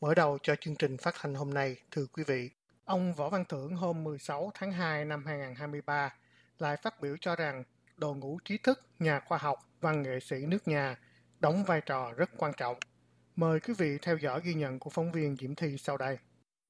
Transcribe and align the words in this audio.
Mở 0.00 0.14
đầu 0.14 0.38
cho 0.42 0.54
chương 0.60 0.74
trình 0.74 0.96
phát 0.96 1.16
hành 1.16 1.34
hôm 1.34 1.54
nay, 1.54 1.76
thưa 1.90 2.06
quý 2.12 2.22
vị, 2.26 2.50
ông 2.84 3.14
Võ 3.14 3.28
Văn 3.28 3.44
Thưởng 3.48 3.76
hôm 3.76 4.04
16 4.04 4.50
tháng 4.54 4.72
2 4.72 5.04
năm 5.04 5.24
2023 5.26 6.14
lại 6.58 6.76
phát 6.76 7.00
biểu 7.00 7.16
cho 7.20 7.36
rằng 7.36 7.64
đội 7.96 8.16
ngũ 8.16 8.38
trí 8.44 8.58
thức, 8.58 8.80
nhà 8.98 9.20
khoa 9.20 9.38
học, 9.38 9.58
văn 9.80 10.02
nghệ 10.02 10.20
sĩ 10.20 10.36
nước 10.46 10.68
nhà 10.68 10.98
đóng 11.40 11.64
vai 11.64 11.80
trò 11.80 12.12
rất 12.16 12.30
quan 12.36 12.52
trọng. 12.56 12.76
Mời 13.36 13.60
quý 13.60 13.74
vị 13.78 13.98
theo 14.02 14.16
dõi 14.16 14.40
ghi 14.44 14.54
nhận 14.54 14.78
của 14.78 14.90
phóng 14.90 15.12
viên 15.12 15.36
Diễm 15.36 15.54
Thi 15.54 15.76
sau 15.78 15.96
đây. 15.96 16.18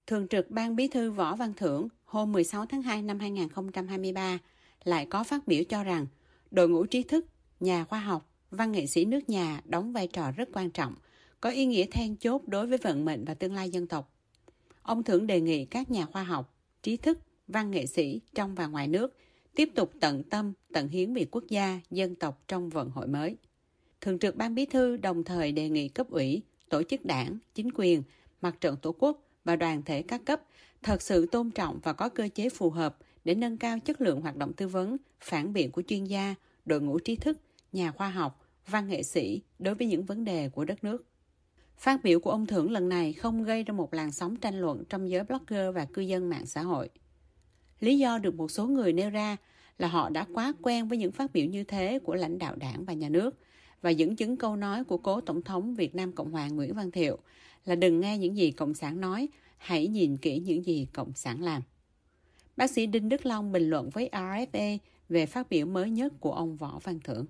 Thường 0.06 0.28
trực 0.28 0.50
Ban 0.50 0.76
Bí 0.76 0.88
thư 0.88 1.10
Võ 1.10 1.36
Văn 1.36 1.52
Thưởng 1.54 1.88
hôm 2.04 2.32
16 2.32 2.66
tháng 2.66 2.82
2 2.82 3.02
năm 3.02 3.18
2023 3.18 4.38
lại 4.84 5.06
có 5.10 5.24
phát 5.24 5.46
biểu 5.46 5.62
cho 5.68 5.84
rằng 5.84 6.06
đội 6.50 6.68
ngũ 6.68 6.86
trí 6.86 7.02
thức, 7.02 7.26
nhà 7.60 7.84
khoa 7.84 7.98
học, 8.00 8.30
văn 8.50 8.72
nghệ 8.72 8.86
sĩ 8.86 9.04
nước 9.04 9.28
nhà 9.28 9.60
đóng 9.64 9.92
vai 9.92 10.06
trò 10.06 10.30
rất 10.30 10.48
quan 10.52 10.70
trọng– 10.70 10.94
có 11.40 11.50
ý 11.50 11.66
nghĩa 11.66 11.86
then 11.90 12.16
chốt 12.16 12.42
đối 12.46 12.66
với 12.66 12.78
vận 12.78 13.04
mệnh 13.04 13.24
và 13.24 13.34
tương 13.34 13.54
lai 13.54 13.70
dân 13.70 13.86
tộc. 13.86 14.12
Ông 14.82 15.02
Thưởng 15.02 15.26
đề 15.26 15.40
nghị 15.40 15.64
các 15.64 15.90
nhà 15.90 16.06
khoa 16.06 16.22
học, 16.22 16.54
trí 16.82 16.96
thức, 16.96 17.18
văn 17.48 17.70
nghệ 17.70 17.86
sĩ 17.86 18.20
trong 18.34 18.54
và 18.54 18.66
ngoài 18.66 18.88
nước 18.88 19.16
tiếp 19.54 19.68
tục 19.74 19.92
tận 20.00 20.22
tâm, 20.22 20.52
tận 20.72 20.88
hiến 20.88 21.14
vì 21.14 21.26
quốc 21.30 21.44
gia, 21.48 21.80
dân 21.90 22.14
tộc 22.14 22.42
trong 22.48 22.68
vận 22.68 22.90
hội 22.90 23.06
mới. 23.06 23.36
Thường 24.00 24.18
trực 24.18 24.36
Ban 24.36 24.54
Bí 24.54 24.66
thư 24.66 24.96
đồng 24.96 25.24
thời 25.24 25.52
đề 25.52 25.68
nghị 25.68 25.88
cấp 25.88 26.10
ủy, 26.10 26.42
tổ 26.68 26.82
chức 26.82 27.04
đảng, 27.04 27.38
chính 27.54 27.68
quyền, 27.74 28.02
mặt 28.40 28.60
trận 28.60 28.76
tổ 28.82 28.94
quốc 28.98 29.22
và 29.44 29.56
đoàn 29.56 29.82
thể 29.82 30.02
các 30.02 30.24
cấp 30.24 30.42
thật 30.82 31.02
sự 31.02 31.26
tôn 31.26 31.50
trọng 31.50 31.80
và 31.82 31.92
có 31.92 32.08
cơ 32.08 32.28
chế 32.34 32.48
phù 32.48 32.70
hợp 32.70 32.96
để 33.24 33.34
nâng 33.34 33.58
cao 33.58 33.78
chất 33.78 34.00
lượng 34.00 34.20
hoạt 34.20 34.36
động 34.36 34.52
tư 34.52 34.68
vấn, 34.68 34.96
phản 35.20 35.52
biện 35.52 35.70
của 35.70 35.82
chuyên 35.82 36.04
gia, 36.04 36.34
đội 36.64 36.80
ngũ 36.80 36.98
trí 36.98 37.16
thức, 37.16 37.38
nhà 37.72 37.92
khoa 37.92 38.10
học, 38.10 38.44
văn 38.66 38.88
nghệ 38.88 39.02
sĩ 39.02 39.42
đối 39.58 39.74
với 39.74 39.86
những 39.86 40.04
vấn 40.04 40.24
đề 40.24 40.48
của 40.48 40.64
đất 40.64 40.84
nước. 40.84 41.04
Phát 41.78 42.02
biểu 42.02 42.20
của 42.20 42.30
ông 42.30 42.46
Thưởng 42.46 42.70
lần 42.70 42.88
này 42.88 43.12
không 43.12 43.44
gây 43.44 43.64
ra 43.64 43.72
một 43.72 43.94
làn 43.94 44.12
sóng 44.12 44.36
tranh 44.36 44.60
luận 44.60 44.84
trong 44.88 45.10
giới 45.10 45.24
blogger 45.24 45.74
và 45.74 45.84
cư 45.84 46.02
dân 46.02 46.28
mạng 46.28 46.46
xã 46.46 46.62
hội. 46.62 46.88
Lý 47.80 47.98
do 47.98 48.18
được 48.18 48.34
một 48.34 48.50
số 48.50 48.66
người 48.66 48.92
nêu 48.92 49.10
ra 49.10 49.36
là 49.78 49.88
họ 49.88 50.08
đã 50.08 50.26
quá 50.34 50.52
quen 50.62 50.88
với 50.88 50.98
những 50.98 51.12
phát 51.12 51.32
biểu 51.32 51.46
như 51.46 51.64
thế 51.64 51.98
của 51.98 52.14
lãnh 52.14 52.38
đạo 52.38 52.56
đảng 52.56 52.84
và 52.84 52.92
nhà 52.92 53.08
nước 53.08 53.38
và 53.82 53.90
dẫn 53.90 54.16
chứng 54.16 54.36
câu 54.36 54.56
nói 54.56 54.84
của 54.84 54.98
cố 54.98 55.20
Tổng 55.20 55.42
thống 55.42 55.74
Việt 55.74 55.94
Nam 55.94 56.12
Cộng 56.12 56.32
hòa 56.32 56.48
Nguyễn 56.48 56.74
Văn 56.74 56.90
Thiệu 56.90 57.18
là 57.64 57.74
đừng 57.74 58.00
nghe 58.00 58.18
những 58.18 58.36
gì 58.36 58.50
Cộng 58.50 58.74
sản 58.74 59.00
nói, 59.00 59.28
hãy 59.58 59.86
nhìn 59.86 60.16
kỹ 60.16 60.38
những 60.38 60.64
gì 60.64 60.86
Cộng 60.92 61.12
sản 61.14 61.42
làm. 61.42 61.62
Bác 62.56 62.70
sĩ 62.70 62.86
Đinh 62.86 63.08
Đức 63.08 63.26
Long 63.26 63.52
bình 63.52 63.70
luận 63.70 63.90
với 63.90 64.08
RFA 64.12 64.78
về 65.08 65.26
phát 65.26 65.48
biểu 65.50 65.66
mới 65.66 65.90
nhất 65.90 66.12
của 66.20 66.32
ông 66.32 66.56
Võ 66.56 66.78
Văn 66.84 67.00
Thưởng 67.04 67.26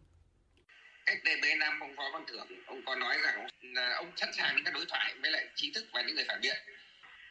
cách 1.06 1.18
đây 1.24 1.36
mấy 1.40 1.54
năm 1.54 1.80
võ 2.06 2.18
văn 2.18 2.24
thưởng 2.28 2.46
ông 2.66 2.82
có 2.86 2.94
nói 2.94 3.18
rằng 3.24 3.46
là 3.62 3.94
ông 3.96 4.10
sẵn 4.16 4.32
sàng 4.32 4.62
các 4.64 4.74
đối 4.74 4.86
thoại 4.88 5.14
với 5.22 5.30
lại 5.30 5.46
trí 5.54 5.72
thức 5.74 5.84
và 5.92 6.02
những 6.02 6.14
người 6.16 6.24
phản 6.28 6.40
biện. 6.40 6.56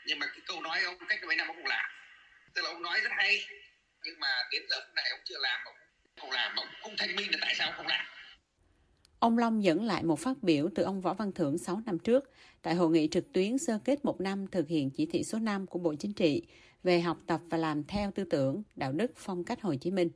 Nhưng 0.05 0.19
mà 0.19 0.25
cái 0.27 0.41
câu 0.47 0.61
nói 0.61 0.83
ông 0.83 0.95
cách 1.09 1.19
mấy 1.27 1.35
năm 1.35 1.47
ông 1.47 1.57
cũng 1.57 1.65
làm. 1.65 1.85
Tức 2.53 2.61
là 2.61 2.69
ông 2.69 2.81
nói 2.81 2.99
rất 2.99 3.09
hay 3.17 3.45
nhưng 4.05 4.19
mà 4.19 4.27
đến 4.51 4.61
giờ 4.69 4.75
phút 4.85 4.95
này 4.95 5.05
ông 5.11 5.19
chưa 5.25 5.37
làm 5.39 5.59
ông 5.65 5.75
không 6.21 6.31
làm 6.31 6.55
ông 6.55 6.67
không 6.81 6.93
thanh 6.97 7.15
minh 7.15 7.31
là 7.31 7.37
tại 7.41 7.55
sao 7.57 7.67
ông 7.67 7.75
không 7.77 7.87
làm? 7.87 8.05
Ông 9.19 9.37
Long 9.37 9.63
dẫn 9.63 9.83
lại 9.83 10.03
một 10.03 10.19
phát 10.19 10.37
biểu 10.41 10.69
từ 10.75 10.83
ông 10.83 11.01
Võ 11.01 11.13
Văn 11.13 11.31
Thưởng 11.31 11.57
6 11.57 11.81
năm 11.85 11.99
trước 11.99 12.31
tại 12.61 12.75
hội 12.75 12.91
nghị 12.91 13.07
trực 13.11 13.33
tuyến 13.33 13.57
sơ 13.57 13.79
kết 13.85 14.05
một 14.05 14.21
năm 14.21 14.47
thực 14.47 14.67
hiện 14.67 14.89
chỉ 14.89 15.05
thị 15.05 15.23
số 15.23 15.39
5 15.39 15.67
của 15.67 15.79
Bộ 15.79 15.95
Chính 15.99 16.13
trị 16.13 16.47
về 16.83 17.01
học 17.01 17.17
tập 17.27 17.41
và 17.49 17.57
làm 17.57 17.83
theo 17.83 18.11
tư 18.11 18.23
tưởng, 18.23 18.63
đạo 18.75 18.91
đức, 18.91 19.11
phong 19.15 19.43
cách 19.43 19.61
Hồ 19.61 19.75
Chí 19.75 19.91
Minh. 19.91 20.09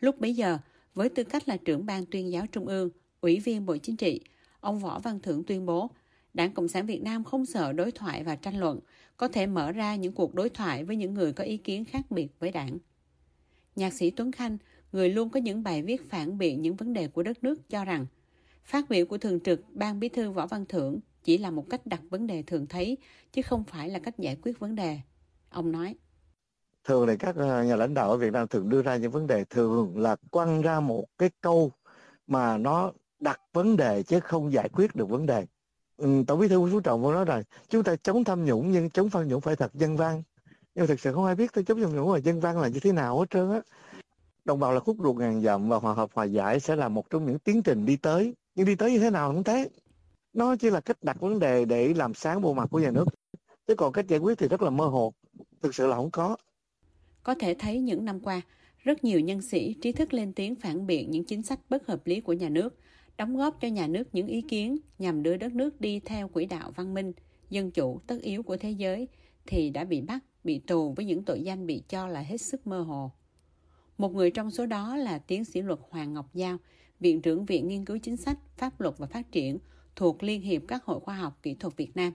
Lúc 0.00 0.18
bấy 0.18 0.34
giờ, 0.34 0.58
với 0.94 1.08
tư 1.08 1.24
cách 1.24 1.48
là 1.48 1.56
trưởng 1.56 1.86
ban 1.86 2.06
tuyên 2.06 2.32
giáo 2.32 2.46
Trung 2.52 2.66
ương, 2.66 2.90
Ủy 3.24 3.40
viên 3.40 3.66
Bộ 3.66 3.76
Chính 3.76 3.96
trị, 3.96 4.20
ông 4.60 4.78
Võ 4.78 4.98
Văn 4.98 5.20
Thưởng 5.20 5.44
tuyên 5.44 5.66
bố 5.66 5.90
Đảng 6.34 6.54
Cộng 6.54 6.68
sản 6.68 6.86
Việt 6.86 7.02
Nam 7.02 7.24
không 7.24 7.46
sợ 7.46 7.72
đối 7.72 7.92
thoại 7.92 8.24
và 8.24 8.36
tranh 8.36 8.60
luận, 8.60 8.80
có 9.16 9.28
thể 9.28 9.46
mở 9.46 9.72
ra 9.72 9.96
những 9.96 10.12
cuộc 10.12 10.34
đối 10.34 10.48
thoại 10.48 10.84
với 10.84 10.96
những 10.96 11.14
người 11.14 11.32
có 11.32 11.44
ý 11.44 11.56
kiến 11.56 11.84
khác 11.84 12.10
biệt 12.10 12.28
với 12.38 12.50
đảng. 12.50 12.78
Nhạc 13.76 13.92
sĩ 13.92 14.10
Tuấn 14.10 14.32
Khanh, 14.32 14.58
người 14.92 15.08
luôn 15.08 15.30
có 15.30 15.40
những 15.40 15.62
bài 15.62 15.82
viết 15.82 16.10
phản 16.10 16.38
biện 16.38 16.62
những 16.62 16.76
vấn 16.76 16.92
đề 16.92 17.08
của 17.08 17.22
đất 17.22 17.44
nước 17.44 17.68
cho 17.68 17.84
rằng 17.84 18.06
phát 18.64 18.88
biểu 18.88 19.06
của 19.06 19.18
Thường 19.18 19.40
trực 19.40 19.60
Ban 19.70 20.00
Bí 20.00 20.08
thư 20.08 20.30
Võ 20.30 20.46
Văn 20.46 20.64
Thưởng 20.68 21.00
chỉ 21.22 21.38
là 21.38 21.50
một 21.50 21.70
cách 21.70 21.86
đặt 21.86 22.00
vấn 22.10 22.26
đề 22.26 22.42
thường 22.42 22.66
thấy, 22.66 22.98
chứ 23.32 23.42
không 23.42 23.64
phải 23.64 23.88
là 23.88 23.98
cách 23.98 24.18
giải 24.18 24.36
quyết 24.42 24.58
vấn 24.58 24.74
đề. 24.74 24.98
Ông 25.50 25.72
nói 25.72 25.94
thường 26.84 27.06
thì 27.08 27.16
các 27.18 27.36
à, 27.36 27.64
nhà 27.64 27.76
lãnh 27.76 27.94
đạo 27.94 28.10
ở 28.10 28.16
Việt 28.16 28.32
Nam 28.32 28.48
thường 28.48 28.68
đưa 28.68 28.82
ra 28.82 28.96
những 28.96 29.10
vấn 29.10 29.26
đề 29.26 29.44
thường 29.44 29.98
là 29.98 30.16
quăng 30.30 30.62
ra 30.62 30.80
một 30.80 31.06
cái 31.18 31.30
câu 31.40 31.72
mà 32.26 32.58
nó 32.58 32.92
đặt 33.24 33.40
vấn 33.52 33.76
đề 33.76 34.02
chứ 34.02 34.20
không 34.20 34.52
giải 34.52 34.68
quyết 34.68 34.96
được 34.96 35.08
vấn 35.08 35.26
đề. 35.26 35.46
Ừ, 35.96 36.24
Tổng 36.26 36.40
bí 36.40 36.48
thư 36.48 36.58
Nguyễn 36.58 36.72
Phú 36.72 36.80
Trọng 36.80 37.02
nói 37.02 37.24
rằng 37.24 37.42
chúng 37.68 37.82
ta 37.82 37.96
chống 37.96 38.24
tham 38.24 38.44
nhũng 38.44 38.72
nhưng 38.72 38.90
chống 38.90 39.10
tham 39.10 39.28
nhũng 39.28 39.40
phải 39.40 39.56
thật 39.56 39.74
dân 39.74 39.96
văn. 39.96 40.22
Nhưng 40.74 40.86
thực 40.86 41.00
sự 41.00 41.12
không 41.12 41.24
ai 41.24 41.34
biết 41.34 41.52
tới 41.52 41.64
chống 41.64 41.80
tham 41.80 41.96
nhũng 41.96 42.10
và 42.10 42.18
dân 42.18 42.40
văn 42.40 42.60
là 42.60 42.68
như 42.68 42.80
thế 42.80 42.92
nào 42.92 43.18
hết 43.18 43.30
trơn 43.30 43.52
á. 43.52 43.60
Đồng 44.44 44.60
bào 44.60 44.72
là 44.72 44.80
khúc 44.80 44.96
ruột 45.02 45.16
ngàn 45.16 45.42
dặm 45.42 45.68
và 45.68 45.76
hòa 45.76 45.94
hợp 45.94 46.10
hòa 46.14 46.24
giải 46.24 46.60
sẽ 46.60 46.76
là 46.76 46.88
một 46.88 47.10
trong 47.10 47.26
những 47.26 47.38
tiến 47.38 47.62
trình 47.62 47.86
đi 47.86 47.96
tới. 47.96 48.34
Nhưng 48.54 48.66
đi 48.66 48.74
tới 48.74 48.92
như 48.92 48.98
thế 48.98 49.10
nào 49.10 49.32
không 49.32 49.44
thế. 49.44 49.68
Nó 50.32 50.56
chỉ 50.56 50.70
là 50.70 50.80
cách 50.80 50.96
đặt 51.02 51.20
vấn 51.20 51.38
đề 51.38 51.64
để 51.64 51.94
làm 51.94 52.14
sáng 52.14 52.40
bộ 52.42 52.52
mặt 52.54 52.68
của 52.70 52.78
nhà 52.78 52.90
nước. 52.90 53.04
Chứ 53.66 53.74
còn 53.74 53.92
cách 53.92 54.08
giải 54.08 54.20
quyết 54.20 54.38
thì 54.38 54.48
rất 54.48 54.62
là 54.62 54.70
mơ 54.70 54.86
hồ. 54.86 55.12
Thực 55.62 55.74
sự 55.74 55.86
là 55.86 55.96
không 55.96 56.10
có. 56.10 56.36
Có 57.22 57.34
thể 57.34 57.54
thấy 57.58 57.80
những 57.80 58.04
năm 58.04 58.20
qua, 58.20 58.42
rất 58.78 59.04
nhiều 59.04 59.20
nhân 59.20 59.42
sĩ 59.42 59.74
trí 59.82 59.92
thức 59.92 60.14
lên 60.14 60.32
tiếng 60.32 60.54
phản 60.54 60.86
biện 60.86 61.10
những 61.10 61.24
chính 61.24 61.42
sách 61.42 61.60
bất 61.68 61.86
hợp 61.86 62.06
lý 62.06 62.20
của 62.20 62.32
nhà 62.32 62.48
nước, 62.48 62.74
đóng 63.16 63.36
góp 63.36 63.60
cho 63.60 63.68
nhà 63.68 63.86
nước 63.86 64.08
những 64.12 64.26
ý 64.26 64.42
kiến 64.42 64.76
nhằm 64.98 65.22
đưa 65.22 65.36
đất 65.36 65.54
nước 65.54 65.80
đi 65.80 66.00
theo 66.00 66.28
quỹ 66.28 66.46
đạo 66.46 66.72
văn 66.76 66.94
minh, 66.94 67.12
dân 67.50 67.70
chủ 67.70 68.00
tất 68.06 68.22
yếu 68.22 68.42
của 68.42 68.56
thế 68.56 68.70
giới 68.70 69.08
thì 69.46 69.70
đã 69.70 69.84
bị 69.84 70.00
bắt, 70.00 70.24
bị 70.44 70.58
tù 70.58 70.92
với 70.92 71.04
những 71.04 71.22
tội 71.22 71.42
danh 71.42 71.66
bị 71.66 71.82
cho 71.88 72.06
là 72.06 72.20
hết 72.20 72.38
sức 72.38 72.66
mơ 72.66 72.80
hồ. 72.80 73.10
Một 73.98 74.14
người 74.14 74.30
trong 74.30 74.50
số 74.50 74.66
đó 74.66 74.96
là 74.96 75.18
tiến 75.18 75.44
sĩ 75.44 75.62
luật 75.62 75.78
Hoàng 75.90 76.14
Ngọc 76.14 76.34
Giao, 76.34 76.58
Viện 77.00 77.22
trưởng 77.22 77.44
Viện 77.44 77.68
Nghiên 77.68 77.84
cứu 77.84 77.98
Chính 77.98 78.16
sách, 78.16 78.38
Pháp 78.56 78.80
luật 78.80 78.94
và 78.98 79.06
Phát 79.06 79.32
triển 79.32 79.58
thuộc 79.96 80.22
Liên 80.22 80.40
hiệp 80.40 80.62
các 80.68 80.84
hội 80.84 81.00
khoa 81.00 81.14
học 81.14 81.38
kỹ 81.42 81.54
thuật 81.54 81.76
Việt 81.76 81.96
Nam. 81.96 82.12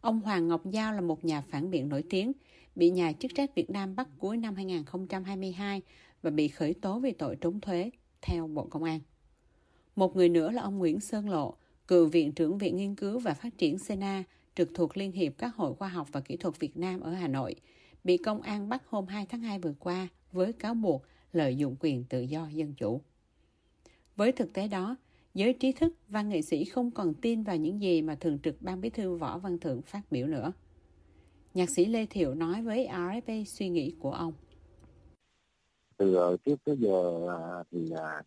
Ông 0.00 0.20
Hoàng 0.20 0.48
Ngọc 0.48 0.66
Giao 0.70 0.92
là 0.92 1.00
một 1.00 1.24
nhà 1.24 1.40
phản 1.40 1.70
biện 1.70 1.88
nổi 1.88 2.04
tiếng, 2.10 2.32
bị 2.74 2.90
nhà 2.90 3.12
chức 3.12 3.30
trách 3.34 3.54
Việt 3.54 3.70
Nam 3.70 3.96
bắt 3.96 4.08
cuối 4.18 4.36
năm 4.36 4.54
2022 4.54 5.82
và 6.22 6.30
bị 6.30 6.48
khởi 6.48 6.74
tố 6.74 6.98
về 6.98 7.12
tội 7.12 7.36
trốn 7.36 7.60
thuế, 7.60 7.90
theo 8.22 8.46
Bộ 8.46 8.66
Công 8.70 8.84
an. 8.84 9.00
Một 9.96 10.16
người 10.16 10.28
nữa 10.28 10.50
là 10.50 10.62
ông 10.62 10.78
Nguyễn 10.78 11.00
Sơn 11.00 11.28
Lộ, 11.28 11.54
cựu 11.88 12.06
Viện 12.06 12.32
trưởng 12.32 12.58
Viện 12.58 12.76
Nghiên 12.76 12.94
cứu 12.94 13.18
và 13.18 13.34
Phát 13.34 13.58
triển 13.58 13.78
SENA, 13.78 14.24
trực 14.54 14.68
thuộc 14.74 14.96
Liên 14.96 15.12
hiệp 15.12 15.32
các 15.38 15.56
hội 15.56 15.74
khoa 15.74 15.88
học 15.88 16.08
và 16.12 16.20
kỹ 16.20 16.36
thuật 16.36 16.60
Việt 16.60 16.76
Nam 16.76 17.00
ở 17.00 17.12
Hà 17.12 17.28
Nội, 17.28 17.54
bị 18.04 18.16
công 18.16 18.42
an 18.42 18.68
bắt 18.68 18.82
hôm 18.88 19.06
2 19.06 19.26
tháng 19.26 19.40
2 19.40 19.58
vừa 19.58 19.74
qua 19.80 20.08
với 20.32 20.52
cáo 20.52 20.74
buộc 20.74 21.02
lợi 21.32 21.56
dụng 21.56 21.76
quyền 21.80 22.04
tự 22.04 22.20
do 22.20 22.48
dân 22.52 22.74
chủ. 22.74 23.00
Với 24.16 24.32
thực 24.32 24.52
tế 24.52 24.68
đó, 24.68 24.96
giới 25.34 25.52
trí 25.52 25.72
thức, 25.72 25.94
và 26.08 26.22
nghệ 26.22 26.42
sĩ 26.42 26.64
không 26.64 26.90
còn 26.90 27.14
tin 27.14 27.42
vào 27.42 27.56
những 27.56 27.82
gì 27.82 28.02
mà 28.02 28.14
Thường 28.14 28.38
trực 28.38 28.62
Ban 28.62 28.80
Bí 28.80 28.90
thư 28.90 29.16
Võ 29.16 29.38
Văn 29.38 29.58
Thưởng 29.58 29.82
phát 29.82 30.02
biểu 30.10 30.26
nữa. 30.26 30.52
Nhạc 31.54 31.70
sĩ 31.70 31.84
Lê 31.84 32.06
Thiệu 32.06 32.34
nói 32.34 32.62
với 32.62 32.88
RFA 32.92 33.44
suy 33.44 33.68
nghĩ 33.68 33.94
của 33.98 34.12
ông. 34.12 34.32
Từ 35.96 36.14
ờ, 36.14 36.36
trước 36.44 36.56
tới 36.64 36.76
giờ 36.80 37.28
à, 37.28 37.64
thì 37.70 37.90
à, 37.96 38.22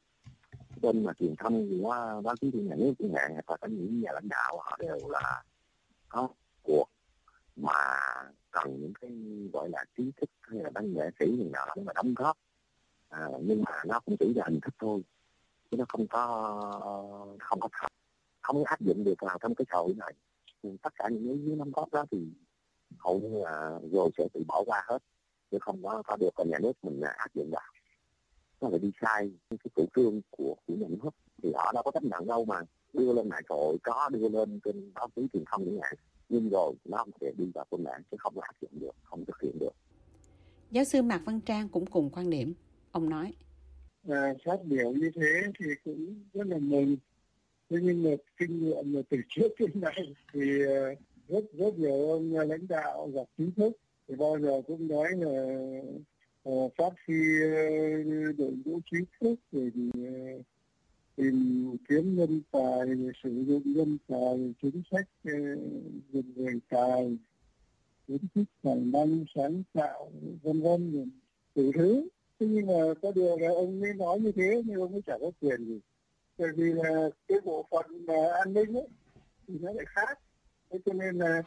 kênh 0.81 1.03
mà 1.03 1.13
truyền 1.13 1.35
thông 1.35 1.69
của 1.69 2.21
báo 2.23 2.35
chí 2.41 2.51
của 2.51 2.59
nhà 2.59 2.75
nước 2.75 2.93
chẳng 2.99 3.13
hạn 3.13 3.35
hoặc 3.47 3.63
là 3.63 3.67
những 3.71 4.01
nhà 4.01 4.11
lãnh 4.13 4.27
đạo 4.29 4.59
họ 4.59 4.77
đều 4.79 4.97
là 5.09 5.43
có 6.09 6.29
cuộc 6.63 6.85
mà 7.55 7.73
cần 8.51 8.81
những 8.81 8.93
cái 9.01 9.11
gọi 9.53 9.69
là 9.69 9.85
trí 9.97 10.11
thức 10.17 10.29
hay 10.41 10.59
là 10.59 10.69
văn 10.75 10.93
nghệ 10.93 11.09
sĩ 11.19 11.37
gì 11.37 11.49
nào 11.53 11.65
đó 11.67 11.73
mà 11.85 11.93
đóng 11.95 12.13
góp. 12.13 12.37
À, 13.09 13.27
nhưng 13.41 13.63
mà 13.65 13.83
nó 13.85 13.99
cũng 13.99 14.17
chỉ 14.19 14.33
là 14.33 14.45
hình 14.45 14.59
thức 14.61 14.73
thôi 14.79 15.01
chứ 15.71 15.77
nó 15.77 15.85
không 15.89 16.07
có 16.07 16.21
không 17.39 17.59
có 17.59 17.69
thật 17.81 17.87
không 18.41 18.63
áp 18.63 18.81
dụng 18.81 19.03
được 19.03 19.15
vào 19.21 19.37
trong 19.41 19.55
cái 19.55 19.65
xã 19.71 19.77
hội 19.77 19.93
này. 19.97 20.13
Tất 20.81 20.93
cả 20.95 21.09
những 21.09 21.45
cái 21.47 21.55
đóng 21.55 21.71
góp 21.71 21.93
đó 21.93 22.05
thì 22.11 22.27
hầu 22.97 23.19
như 23.19 23.43
là 23.43 23.79
rồi 23.91 24.09
sẽ 24.17 24.27
bị 24.33 24.43
bỏ 24.47 24.63
qua 24.65 24.83
hết 24.87 24.99
chứ 25.51 25.57
không 25.61 25.83
có 25.83 26.01
có 26.05 26.17
được 26.17 26.29
nhà 26.45 26.57
nước 26.61 26.73
mình 26.83 27.01
áp 27.01 27.33
dụng 27.33 27.51
vào 27.51 27.61
nó 28.61 28.69
lại 28.69 28.79
đi 28.79 28.91
sai 29.01 29.31
cái 29.49 29.71
chủ 29.75 29.85
trương 29.95 30.21
của 30.29 30.55
của 30.67 30.73
nhà 30.73 30.87
nước. 30.89 31.09
Thì 31.43 31.51
họ 31.55 31.71
đâu 31.73 31.83
có 31.83 31.91
chấp 31.91 32.03
nhận 32.03 32.27
đâu 32.27 32.45
mà. 32.45 32.61
Đưa 32.93 33.13
lên 33.13 33.29
mạng 33.29 33.43
xã 33.49 33.55
hội 33.55 33.77
có 33.83 34.09
đưa 34.11 34.29
lên 34.29 34.59
trên 34.65 34.93
báo 34.93 35.09
chí 35.15 35.21
truyền 35.33 35.43
thông 35.51 35.65
những 35.65 35.79
hạn. 35.81 35.93
Nhưng 36.29 36.49
rồi 36.49 36.73
nó 36.85 37.05
sẽ 37.21 37.31
đi 37.37 37.45
vào 37.53 37.65
công 37.69 37.83
mạng 37.83 38.01
chứ 38.11 38.17
không 38.19 38.35
có 38.35 38.41
áp 38.41 38.55
dụng 38.61 38.71
được 38.79 38.95
không 39.03 39.25
thực 39.25 39.41
hiện 39.41 39.59
được. 39.59 39.71
Giáo 40.71 40.83
sư 40.83 41.01
mạc 41.01 41.21
văn 41.25 41.39
trang 41.41 41.69
cũng 41.69 41.85
cùng 41.85 42.09
quan 42.09 42.29
điểm. 42.29 42.53
Ông 42.91 43.09
nói. 43.09 43.33
À, 44.07 44.33
phát 44.45 44.65
biểu 44.65 44.91
như 44.91 45.11
thế 45.15 45.41
thì 45.59 45.65
cũng 45.83 46.23
rất 46.33 46.47
là 46.47 46.57
mừng. 46.57 46.97
Thế 47.69 47.77
nhưng 47.81 48.03
mà 48.03 48.09
kinh 48.37 48.59
nghiệm 48.59 48.93
mà 48.93 49.01
từ 49.09 49.17
trước 49.29 49.47
đến 49.59 49.81
nay 49.81 50.13
thì 50.33 50.61
ờ, 50.65 50.95
rất 51.27 51.53
rất 51.53 51.77
nhiều 51.77 52.11
ông 52.11 52.33
lãnh 52.33 52.67
đạo 52.67 53.09
gặp 53.13 53.27
chính 53.37 53.51
thức. 53.51 53.71
Thì 54.07 54.15
bao 54.15 54.39
giờ 54.39 54.61
cũng 54.67 54.87
nói 54.87 55.07
là 55.17 55.55
Ờ, 56.49 56.69
phát 56.77 56.93
huy 57.07 57.41
ờ, 57.41 58.33
đội 58.37 58.53
ngũ 58.65 58.79
trí 58.91 58.97
thức 59.21 59.35
rồi 59.51 59.71
thì 59.75 59.89
ờ, 60.05 60.41
tìm 61.15 61.65
kiếm 61.89 62.15
nhân 62.15 62.41
tài, 62.51 62.87
sử 63.23 63.43
dụng 63.47 63.61
nhân 63.65 63.97
tài, 64.07 64.53
chính 64.61 64.81
sách 64.91 65.07
dùng 66.11 66.33
người 66.35 66.59
tài, 66.69 67.17
kiến 68.07 68.17
thức, 68.35 68.43
tài 68.63 68.75
năng, 68.75 69.25
sáng 69.35 69.63
tạo, 69.73 70.11
vân 70.43 70.61
vân, 70.61 71.11
đủ 71.55 71.71
thứ. 71.75 72.07
Thế 72.39 72.47
nhưng 72.49 72.67
mà 72.67 72.93
có 73.01 73.11
điều 73.15 73.37
là 73.37 73.49
ông 73.49 73.81
ấy 73.81 73.93
nói 73.93 74.19
như 74.19 74.31
thế 74.31 74.61
nhưng 74.65 74.81
ông 74.81 74.91
ấy 74.91 75.01
chẳng 75.05 75.19
có 75.21 75.31
quyền 75.41 75.65
gì. 75.65 75.79
Bởi 76.37 76.49
vì 76.55 76.73
là 76.73 77.09
cái 77.27 77.37
bộ 77.45 77.65
phận 77.71 78.05
mà 78.05 78.31
an 78.43 78.53
ninh 78.53 78.73
ấy, 78.73 78.87
thì 79.47 79.53
nó 79.61 79.73
lại 79.73 79.85
khác. 79.87 80.19
Thế 80.69 80.79
cho 80.85 80.93
nên 80.93 81.17
là 81.17 81.43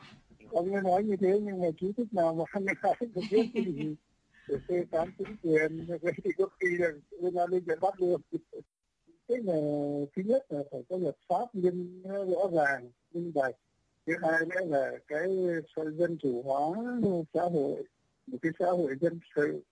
ông 0.50 0.72
ấy 0.72 0.82
nói 0.82 1.04
như 1.04 1.16
thế 1.16 1.40
nhưng 1.42 1.60
mà 1.60 1.66
trí 1.80 1.92
thức 1.92 2.12
nào 2.12 2.34
mà 2.34 2.44
ăn 2.50 2.66
ai 2.82 2.94
không 2.98 3.08
biết 3.30 3.50
cái 3.54 3.64
gì 3.64 3.94
để 4.48 4.56
phê 4.68 4.84
phán 4.90 5.08
chính 5.18 5.36
quyền, 5.42 5.86
vậy 6.02 6.12
thì 6.24 6.30
có 6.38 6.46
khi 6.60 6.66
là 6.78 6.88
bên 7.22 7.34
an 7.34 7.50
ninh 7.50 7.64
sẽ 7.66 7.76
bắt 7.80 7.94
được. 8.00 8.20
Cái 9.28 9.38
là 9.44 9.54
thứ 10.16 10.22
nhất 10.22 10.42
là 10.48 10.60
phải 10.70 10.82
có 10.88 10.96
luật 10.96 11.16
pháp 11.28 11.54
nghiêm 11.54 12.02
rõ 12.04 12.48
ràng, 12.52 12.90
minh 13.12 13.32
bạch. 13.34 13.54
Thứ 14.06 14.12
hai 14.22 14.46
nữa 14.46 14.60
là 14.66 14.92
cái 15.08 15.28
dân 15.74 16.16
chủ 16.22 16.42
hóa 16.42 16.60
xã 17.34 17.42
hội, 17.42 17.84
một 18.26 18.38
cái 18.42 18.52
xã 18.58 18.66
hội 18.66 18.96
dân 19.00 19.20
sự. 19.36 19.62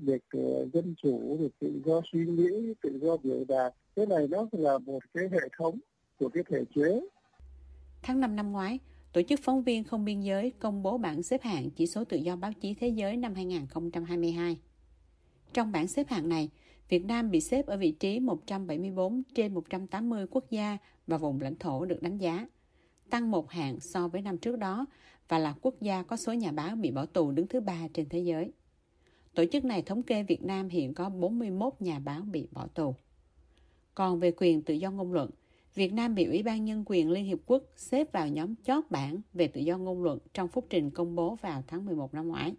Được 0.00 0.18
ờ, 0.30 0.66
dân 0.72 0.94
chủ 1.02 1.36
được 1.40 1.48
tự 1.60 1.80
do 1.84 2.00
suy 2.12 2.26
nghĩ, 2.26 2.74
tự 2.82 2.98
do 3.02 3.16
biểu 3.16 3.44
đạt. 3.48 3.74
Cái 3.96 4.06
này 4.06 4.28
nó 4.30 4.46
là 4.52 4.78
một 4.78 5.00
cái 5.14 5.24
hệ 5.32 5.48
thống 5.58 5.78
của 6.18 6.28
cái 6.28 6.44
thể 6.50 6.64
chế. 6.74 7.00
Tháng 8.02 8.20
5 8.20 8.36
năm 8.36 8.52
ngoái 8.52 8.78
Tổ 9.12 9.22
chức 9.22 9.40
Phóng 9.42 9.62
viên 9.62 9.84
Không 9.84 10.04
Biên 10.04 10.20
Giới 10.20 10.52
công 10.58 10.82
bố 10.82 10.98
bảng 10.98 11.22
xếp 11.22 11.42
hạng 11.42 11.70
chỉ 11.70 11.86
số 11.86 12.04
tự 12.04 12.16
do 12.16 12.36
báo 12.36 12.52
chí 12.52 12.74
thế 12.74 12.88
giới 12.88 13.16
năm 13.16 13.34
2022. 13.34 14.56
Trong 15.52 15.72
bảng 15.72 15.88
xếp 15.88 16.08
hạng 16.08 16.28
này, 16.28 16.48
Việt 16.88 17.04
Nam 17.04 17.30
bị 17.30 17.40
xếp 17.40 17.66
ở 17.66 17.76
vị 17.76 17.92
trí 17.92 18.20
174 18.20 19.22
trên 19.34 19.54
180 19.54 20.26
quốc 20.30 20.50
gia 20.50 20.78
và 21.06 21.16
vùng 21.16 21.40
lãnh 21.40 21.56
thổ 21.56 21.84
được 21.84 22.02
đánh 22.02 22.18
giá, 22.18 22.46
tăng 23.10 23.30
một 23.30 23.50
hạng 23.50 23.80
so 23.80 24.08
với 24.08 24.22
năm 24.22 24.38
trước 24.38 24.56
đó 24.58 24.86
và 25.28 25.38
là 25.38 25.54
quốc 25.60 25.74
gia 25.80 26.02
có 26.02 26.16
số 26.16 26.32
nhà 26.32 26.52
báo 26.52 26.76
bị 26.76 26.90
bỏ 26.90 27.06
tù 27.06 27.32
đứng 27.32 27.46
thứ 27.46 27.60
ba 27.60 27.88
trên 27.94 28.08
thế 28.08 28.18
giới. 28.18 28.52
Tổ 29.34 29.44
chức 29.52 29.64
này 29.64 29.82
thống 29.82 30.02
kê 30.02 30.22
Việt 30.22 30.42
Nam 30.42 30.68
hiện 30.68 30.94
có 30.94 31.08
41 31.08 31.72
nhà 31.80 31.98
báo 31.98 32.20
bị 32.20 32.48
bỏ 32.50 32.66
tù. 32.66 32.94
Còn 33.94 34.20
về 34.20 34.32
quyền 34.36 34.62
tự 34.62 34.74
do 34.74 34.90
ngôn 34.90 35.12
luận, 35.12 35.30
Việt 35.74 35.92
Nam 35.92 36.14
bị 36.14 36.24
Ủy 36.24 36.42
ban 36.42 36.64
Nhân 36.64 36.84
quyền 36.86 37.10
Liên 37.10 37.24
Hiệp 37.24 37.38
Quốc 37.46 37.62
xếp 37.76 38.12
vào 38.12 38.28
nhóm 38.28 38.54
chót 38.64 38.84
bảng 38.90 39.20
về 39.34 39.48
tự 39.48 39.60
do 39.60 39.78
ngôn 39.78 40.02
luận 40.02 40.18
trong 40.34 40.48
phúc 40.48 40.66
trình 40.70 40.90
công 40.90 41.14
bố 41.14 41.34
vào 41.34 41.62
tháng 41.66 41.84
11 41.84 42.14
năm 42.14 42.28
ngoái. 42.28 42.54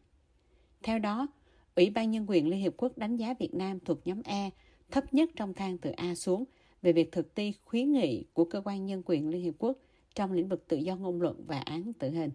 Theo 0.84 1.00
đó, 1.00 1.28
Ủy 1.76 1.90
ban 1.90 2.12
Nhân 2.12 2.26
quyền 2.28 2.48
Liên 2.48 2.60
Hiệp 2.60 2.74
Quốc 2.78 2.98
đánh 2.98 3.18
giá 3.18 3.34
Việt 3.40 3.54
Nam 3.54 3.80
thuộc 3.80 4.08
nhóm 4.08 4.22
E, 4.24 4.50
thấp 4.92 5.14
nhất 5.14 5.30
trong 5.36 5.54
thang 5.54 5.78
từ 5.78 5.92
A 5.92 6.16
xuống 6.16 6.44
về 6.82 6.94
việc 6.94 7.12
thực 7.12 7.36
thi 7.36 7.54
khuyến 7.66 7.92
nghị 7.92 8.26
của 8.34 8.46
Cơ 8.46 8.62
quan 8.66 8.86
Nhân 8.86 9.02
quyền 9.06 9.30
Liên 9.30 9.42
Hiệp 9.42 9.54
Quốc 9.58 9.78
trong 10.16 10.32
lĩnh 10.32 10.48
vực 10.48 10.68
tự 10.68 10.78
do 10.78 10.96
ngôn 10.96 11.22
luận 11.22 11.44
và 11.48 11.60
án 11.60 11.94
tử 11.94 12.10
hình. 12.10 12.32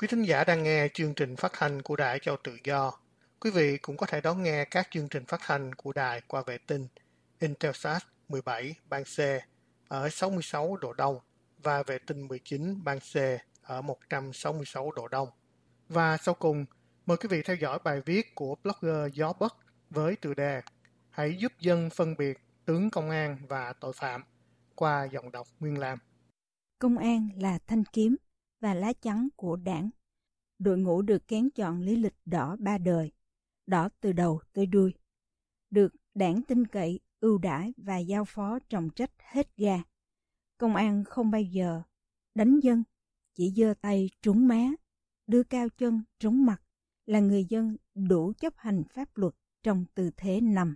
Quý 0.00 0.08
thính 0.08 0.22
giả 0.22 0.44
đang 0.44 0.62
nghe 0.62 0.88
chương 0.94 1.14
trình 1.14 1.36
phát 1.36 1.52
thanh 1.54 1.82
của 1.82 1.96
Đài 1.96 2.18
Châu 2.18 2.36
Tự 2.36 2.58
Do. 2.64 2.92
Quý 3.40 3.50
vị 3.50 3.78
cũng 3.78 3.96
có 3.96 4.06
thể 4.06 4.20
đón 4.20 4.42
nghe 4.42 4.64
các 4.64 4.88
chương 4.90 5.08
trình 5.08 5.24
phát 5.24 5.40
thanh 5.42 5.74
của 5.74 5.92
đài 5.92 6.20
qua 6.26 6.42
vệ 6.46 6.58
tinh 6.58 6.88
Intelsat 7.40 8.02
17 8.28 8.74
ban 8.88 9.04
C 9.04 9.18
ở 9.88 10.08
66 10.08 10.76
độ 10.76 10.92
Đông 10.92 11.18
và 11.62 11.82
vệ 11.82 11.98
tinh 11.98 12.28
19 12.28 12.84
ban 12.84 12.98
C 13.00 13.16
ở 13.62 13.82
166 13.82 14.90
độ 14.90 15.08
Đông. 15.08 15.28
Và 15.88 16.16
sau 16.16 16.34
cùng, 16.34 16.64
mời 17.06 17.16
quý 17.16 17.28
vị 17.28 17.42
theo 17.42 17.56
dõi 17.56 17.78
bài 17.84 18.00
viết 18.06 18.34
của 18.34 18.56
blogger 18.62 19.14
Gió 19.14 19.32
Bất 19.32 19.56
với 19.90 20.16
tựa 20.16 20.34
đề 20.34 20.60
Hãy 21.10 21.36
giúp 21.36 21.52
dân 21.60 21.90
phân 21.90 22.16
biệt 22.16 22.38
tướng 22.64 22.90
công 22.90 23.10
an 23.10 23.38
và 23.48 23.72
tội 23.80 23.92
phạm 23.92 24.24
qua 24.74 25.08
giọng 25.12 25.32
đọc 25.32 25.46
Nguyên 25.60 25.78
Lam. 25.78 25.98
Công 26.78 26.98
an 26.98 27.28
là 27.36 27.58
thanh 27.66 27.84
kiếm 27.84 28.16
và 28.60 28.74
lá 28.74 28.92
chắn 28.92 29.28
của 29.36 29.56
đảng. 29.56 29.90
Đội 30.58 30.78
ngũ 30.78 31.02
được 31.02 31.28
kén 31.28 31.50
chọn 31.50 31.80
lý 31.80 31.96
lịch 31.96 32.16
đỏ 32.24 32.56
ba 32.58 32.78
đời, 32.78 33.12
đỏ 33.66 33.88
từ 34.00 34.12
đầu 34.12 34.40
tới 34.52 34.66
đuôi. 34.66 34.94
Được 35.70 35.94
đảng 36.14 36.42
tin 36.42 36.66
cậy, 36.66 37.00
ưu 37.20 37.38
đãi 37.38 37.74
và 37.76 37.98
giao 37.98 38.24
phó 38.24 38.58
trọng 38.68 38.90
trách 38.90 39.10
hết 39.18 39.56
ga. 39.56 39.82
Công 40.58 40.76
an 40.76 41.04
không 41.04 41.30
bao 41.30 41.42
giờ 41.42 41.82
đánh 42.34 42.60
dân, 42.60 42.82
chỉ 43.34 43.52
giơ 43.56 43.74
tay 43.80 44.10
trúng 44.22 44.48
má, 44.48 44.68
đưa 45.26 45.42
cao 45.42 45.68
chân 45.68 46.02
trúng 46.18 46.46
mặt 46.46 46.62
là 47.06 47.20
người 47.20 47.44
dân 47.44 47.76
đủ 47.94 48.32
chấp 48.32 48.54
hành 48.56 48.82
pháp 48.84 49.16
luật 49.16 49.34
trong 49.62 49.84
tư 49.94 50.10
thế 50.16 50.40
nằm. 50.40 50.74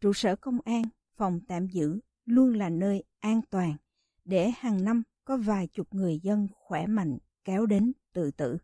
Trụ 0.00 0.12
sở 0.12 0.36
công 0.36 0.58
an, 0.64 0.82
phòng 1.16 1.40
tạm 1.48 1.66
giữ 1.66 2.00
luôn 2.24 2.54
là 2.54 2.70
nơi 2.70 3.04
an 3.18 3.40
toàn 3.50 3.76
để 4.24 4.50
hàng 4.50 4.84
năm 4.84 5.02
có 5.28 5.36
vài 5.36 5.66
chục 5.66 5.94
người 5.94 6.18
dân 6.22 6.48
khỏe 6.54 6.86
mạnh 6.86 7.18
kéo 7.44 7.66
đến 7.66 7.92
tự 8.12 8.30
tử. 8.30 8.58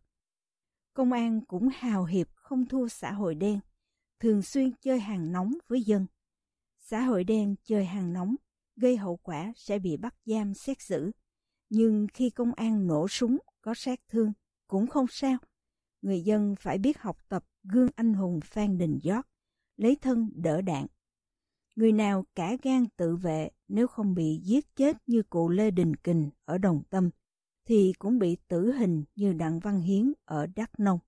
Công 0.94 1.12
an 1.12 1.40
cũng 1.44 1.68
hào 1.74 2.04
hiệp 2.04 2.28
không 2.34 2.66
thua 2.66 2.88
xã 2.88 3.12
hội 3.12 3.34
đen, 3.34 3.60
thường 4.20 4.42
xuyên 4.42 4.70
chơi 4.80 5.00
hàng 5.00 5.32
nóng 5.32 5.54
với 5.68 5.82
dân. 5.82 6.06
Xã 6.78 7.00
hội 7.00 7.24
đen 7.24 7.54
chơi 7.64 7.84
hàng 7.84 8.12
nóng, 8.12 8.34
gây 8.76 8.96
hậu 8.96 9.16
quả 9.16 9.52
sẽ 9.56 9.78
bị 9.78 9.96
bắt 9.96 10.14
giam 10.24 10.54
xét 10.54 10.80
xử. 10.80 11.10
Nhưng 11.70 12.06
khi 12.14 12.30
công 12.30 12.54
an 12.54 12.86
nổ 12.86 13.08
súng 13.08 13.38
có 13.60 13.74
sát 13.74 14.00
thương, 14.08 14.32
cũng 14.66 14.86
không 14.86 15.06
sao. 15.10 15.36
Người 16.02 16.20
dân 16.20 16.54
phải 16.60 16.78
biết 16.78 16.98
học 16.98 17.18
tập 17.28 17.44
gương 17.62 17.88
anh 17.96 18.14
hùng 18.14 18.40
Phan 18.44 18.78
Đình 18.78 18.98
Giót, 19.02 19.24
lấy 19.76 19.96
thân 19.96 20.30
đỡ 20.34 20.60
đạn. 20.60 20.86
Người 21.76 21.92
nào 21.92 22.24
cả 22.34 22.56
gan 22.62 22.86
tự 22.96 23.16
vệ 23.16 23.50
nếu 23.74 23.86
không 23.86 24.14
bị 24.14 24.40
giết 24.44 24.76
chết 24.76 24.96
như 25.06 25.22
cụ 25.22 25.48
Lê 25.48 25.70
Đình 25.70 25.96
Kình 25.96 26.30
ở 26.44 26.58
Đồng 26.58 26.82
Tâm, 26.90 27.10
thì 27.66 27.92
cũng 27.98 28.18
bị 28.18 28.36
tử 28.48 28.72
hình 28.72 29.04
như 29.16 29.32
Đặng 29.32 29.58
Văn 29.58 29.80
Hiến 29.80 30.12
ở 30.24 30.46
Đắk 30.46 30.80
Nông. 30.80 30.98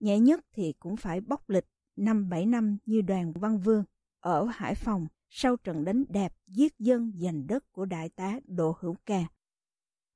Nhẹ 0.00 0.18
nhất 0.18 0.40
thì 0.52 0.72
cũng 0.72 0.96
phải 0.96 1.20
bóc 1.20 1.48
lịch 1.48 1.66
năm 1.96 2.28
bảy 2.28 2.46
năm 2.46 2.78
như 2.86 3.00
đoàn 3.00 3.32
Văn 3.32 3.58
Vương 3.58 3.84
ở 4.20 4.44
Hải 4.44 4.74
Phòng 4.74 5.06
sau 5.28 5.56
trận 5.56 5.84
đánh 5.84 6.04
đẹp 6.08 6.32
giết 6.46 6.78
dân 6.78 7.12
giành 7.16 7.46
đất 7.46 7.72
của 7.72 7.84
đại 7.84 8.08
tá 8.08 8.40
Đỗ 8.44 8.76
Hữu 8.80 8.96
Ca. 9.06 9.24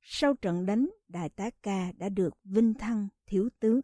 Sau 0.01 0.35
trận 0.35 0.67
đánh, 0.67 0.91
đại 1.09 1.29
tá 1.29 1.51
Ca 1.63 1.93
đã 1.97 2.09
được 2.09 2.35
vinh 2.45 2.75
thăng 2.75 3.09
thiếu 3.27 3.49
tướng. 3.61 3.81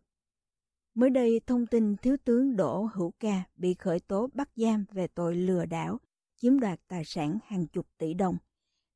Mới 0.95 1.11
đây, 1.11 1.41
thông 1.47 1.67
tin 1.67 1.97
thiếu 1.97 2.17
tướng 2.25 2.57
Đỗ 2.57 2.89
Hữu 2.95 3.13
Ca 3.21 3.43
bị 3.57 3.75
khởi 3.75 4.01
tố 4.01 4.29
bắt 4.35 4.51
giam 4.57 4.85
về 4.93 5.07
tội 5.07 5.35
lừa 5.37 5.67
đảo 5.67 6.01
chiếm 6.41 6.61
đoạt 6.61 6.81
tài 6.89 7.05
sản 7.05 7.39
hàng 7.45 7.67
chục 7.67 7.87
tỷ 7.99 8.15
đồng, 8.15 8.37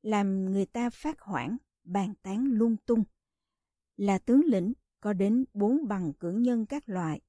làm 0.02 0.44
người 0.52 0.66
ta 0.66 0.90
phát 0.90 1.20
hoảng, 1.20 1.56
bàn 1.84 2.14
tán 2.22 2.44
lung 2.44 2.76
tung. 2.86 3.04
Là 3.96 4.18
tướng 4.18 4.44
lĩnh 4.44 4.72
có 5.00 5.12
đến 5.12 5.44
bốn 5.54 5.88
bằng 5.88 6.12
cử 6.12 6.30
nhân 6.30 6.66
các 6.66 6.88
loại, 6.88 7.20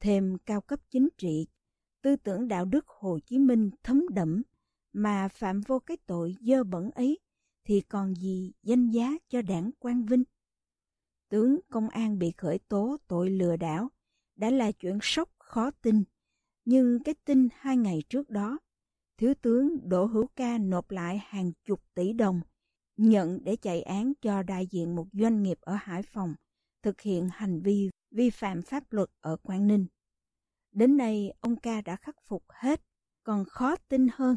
thêm 0.00 0.38
cao 0.46 0.60
cấp 0.60 0.80
chính 0.90 1.08
trị, 1.18 1.46
tư 2.02 2.16
tưởng 2.16 2.48
đạo 2.48 2.64
đức 2.64 2.88
Hồ 2.88 3.18
Chí 3.26 3.38
Minh 3.38 3.70
thấm 3.82 4.04
đẫm 4.10 4.42
mà 4.92 5.28
phạm 5.28 5.60
vô 5.60 5.78
cái 5.78 5.96
tội 6.06 6.36
dơ 6.40 6.64
bẩn 6.64 6.90
ấy 6.90 7.18
thì 7.64 7.80
còn 7.80 8.14
gì 8.14 8.52
danh 8.62 8.90
giá 8.90 9.12
cho 9.28 9.42
đảng 9.42 9.70
Quang 9.78 10.06
Vinh. 10.06 10.24
Tướng 11.28 11.60
công 11.70 11.88
an 11.88 12.18
bị 12.18 12.32
khởi 12.36 12.58
tố 12.58 12.96
tội 13.06 13.30
lừa 13.30 13.56
đảo 13.56 13.88
đã 14.36 14.50
là 14.50 14.72
chuyện 14.72 14.98
sốc 15.02 15.28
khó 15.38 15.70
tin, 15.70 16.04
nhưng 16.64 17.02
cái 17.04 17.14
tin 17.24 17.48
hai 17.52 17.76
ngày 17.76 18.02
trước 18.08 18.30
đó, 18.30 18.58
Thiếu 19.18 19.34
tướng 19.42 19.88
Đỗ 19.88 20.04
Hữu 20.04 20.26
Ca 20.36 20.58
nộp 20.58 20.90
lại 20.90 21.20
hàng 21.26 21.52
chục 21.64 21.80
tỷ 21.94 22.12
đồng 22.12 22.40
nhận 22.96 23.44
để 23.44 23.56
chạy 23.56 23.82
án 23.82 24.12
cho 24.20 24.42
đại 24.42 24.66
diện 24.66 24.96
một 24.96 25.06
doanh 25.12 25.42
nghiệp 25.42 25.58
ở 25.60 25.76
Hải 25.80 26.02
Phòng 26.02 26.34
thực 26.82 27.00
hiện 27.00 27.28
hành 27.32 27.60
vi 27.60 27.90
vi 28.10 28.30
phạm 28.30 28.62
pháp 28.62 28.92
luật 28.92 29.08
ở 29.20 29.36
Quảng 29.36 29.66
Ninh. 29.66 29.86
Đến 30.72 30.96
nay, 30.96 31.32
ông 31.40 31.56
ca 31.56 31.80
đã 31.80 31.96
khắc 31.96 32.16
phục 32.26 32.44
hết, 32.48 32.80
còn 33.22 33.44
khó 33.44 33.76
tin 33.76 34.08
hơn. 34.12 34.36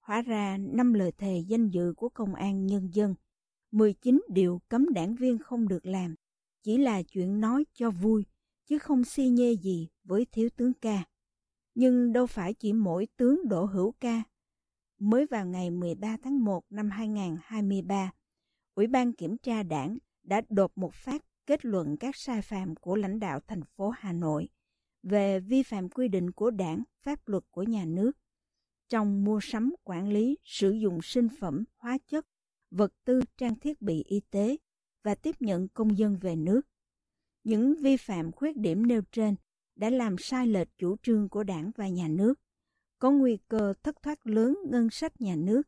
Hóa 0.00 0.22
ra, 0.22 0.56
năm 0.58 0.92
lời 0.92 1.12
thề 1.18 1.38
danh 1.48 1.68
dự 1.68 1.92
của 1.96 2.08
công 2.08 2.34
an 2.34 2.66
nhân 2.66 2.88
dân, 2.92 3.14
19 3.70 4.22
điều 4.28 4.60
cấm 4.68 4.92
đảng 4.94 5.14
viên 5.14 5.38
không 5.38 5.68
được 5.68 5.86
làm, 5.86 6.14
chỉ 6.62 6.78
là 6.78 7.02
chuyện 7.02 7.40
nói 7.40 7.64
cho 7.72 7.90
vui, 7.90 8.24
chứ 8.66 8.78
không 8.78 9.04
si 9.04 9.28
nhê 9.28 9.56
gì 9.56 9.88
với 10.04 10.26
thiếu 10.32 10.48
tướng 10.56 10.72
ca. 10.74 11.04
Nhưng 11.74 12.12
đâu 12.12 12.26
phải 12.26 12.54
chỉ 12.54 12.72
mỗi 12.72 13.06
tướng 13.16 13.48
Đỗ 13.48 13.64
Hữu 13.64 13.92
ca. 14.00 14.22
Mới 14.98 15.26
vào 15.26 15.46
ngày 15.46 15.70
13 15.70 16.16
tháng 16.22 16.44
1 16.44 16.64
năm 16.70 16.90
2023, 16.90 18.12
Ủy 18.74 18.86
ban 18.86 19.12
Kiểm 19.12 19.38
tra 19.38 19.62
Đảng 19.62 19.98
đã 20.22 20.42
đột 20.48 20.78
một 20.78 20.94
phát 20.94 21.24
kết 21.46 21.64
luận 21.64 21.96
các 21.96 22.16
sai 22.16 22.42
phạm 22.42 22.76
của 22.76 22.96
lãnh 22.96 23.20
đạo 23.20 23.40
thành 23.46 23.62
phố 23.64 23.90
Hà 23.90 24.12
Nội 24.12 24.48
về 25.02 25.40
vi 25.40 25.62
phạm 25.62 25.88
quy 25.88 26.08
định 26.08 26.30
của 26.30 26.50
đảng, 26.50 26.82
pháp 27.02 27.28
luật 27.28 27.44
của 27.50 27.62
nhà 27.62 27.84
nước 27.84 28.12
trong 28.88 29.24
mua 29.24 29.40
sắm, 29.42 29.74
quản 29.84 30.08
lý, 30.08 30.38
sử 30.44 30.70
dụng 30.70 31.02
sinh 31.02 31.28
phẩm, 31.40 31.64
hóa 31.76 31.98
chất, 32.06 32.26
vật 32.70 32.92
tư, 33.04 33.20
trang 33.36 33.54
thiết 33.54 33.82
bị 33.82 34.02
y 34.02 34.20
tế 34.30 34.56
và 35.02 35.14
tiếp 35.14 35.36
nhận 35.40 35.68
công 35.68 35.98
dân 35.98 36.16
về 36.20 36.36
nước. 36.36 36.60
Những 37.44 37.74
vi 37.74 37.96
phạm 37.96 38.32
khuyết 38.32 38.56
điểm 38.56 38.86
nêu 38.86 39.02
trên 39.12 39.34
đã 39.80 39.90
làm 39.90 40.18
sai 40.18 40.46
lệch 40.46 40.68
chủ 40.78 40.96
trương 41.02 41.28
của 41.28 41.42
đảng 41.42 41.70
và 41.76 41.88
nhà 41.88 42.08
nước, 42.08 42.34
có 42.98 43.10
nguy 43.10 43.38
cơ 43.48 43.74
thất 43.82 44.02
thoát 44.02 44.26
lớn 44.26 44.58
ngân 44.70 44.90
sách 44.90 45.20
nhà 45.20 45.36
nước, 45.36 45.62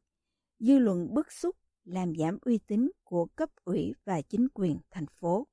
dư 0.59 0.79
luận 0.79 1.15
bức 1.15 1.33
xúc 1.33 1.57
làm 1.85 2.17
giảm 2.17 2.39
uy 2.41 2.59
tín 2.59 2.91
của 3.05 3.27
cấp 3.27 3.51
ủy 3.65 3.95
và 4.05 4.23
chính 4.23 4.49
quyền 4.55 4.79
thành 4.91 5.07
phố. 5.07 5.47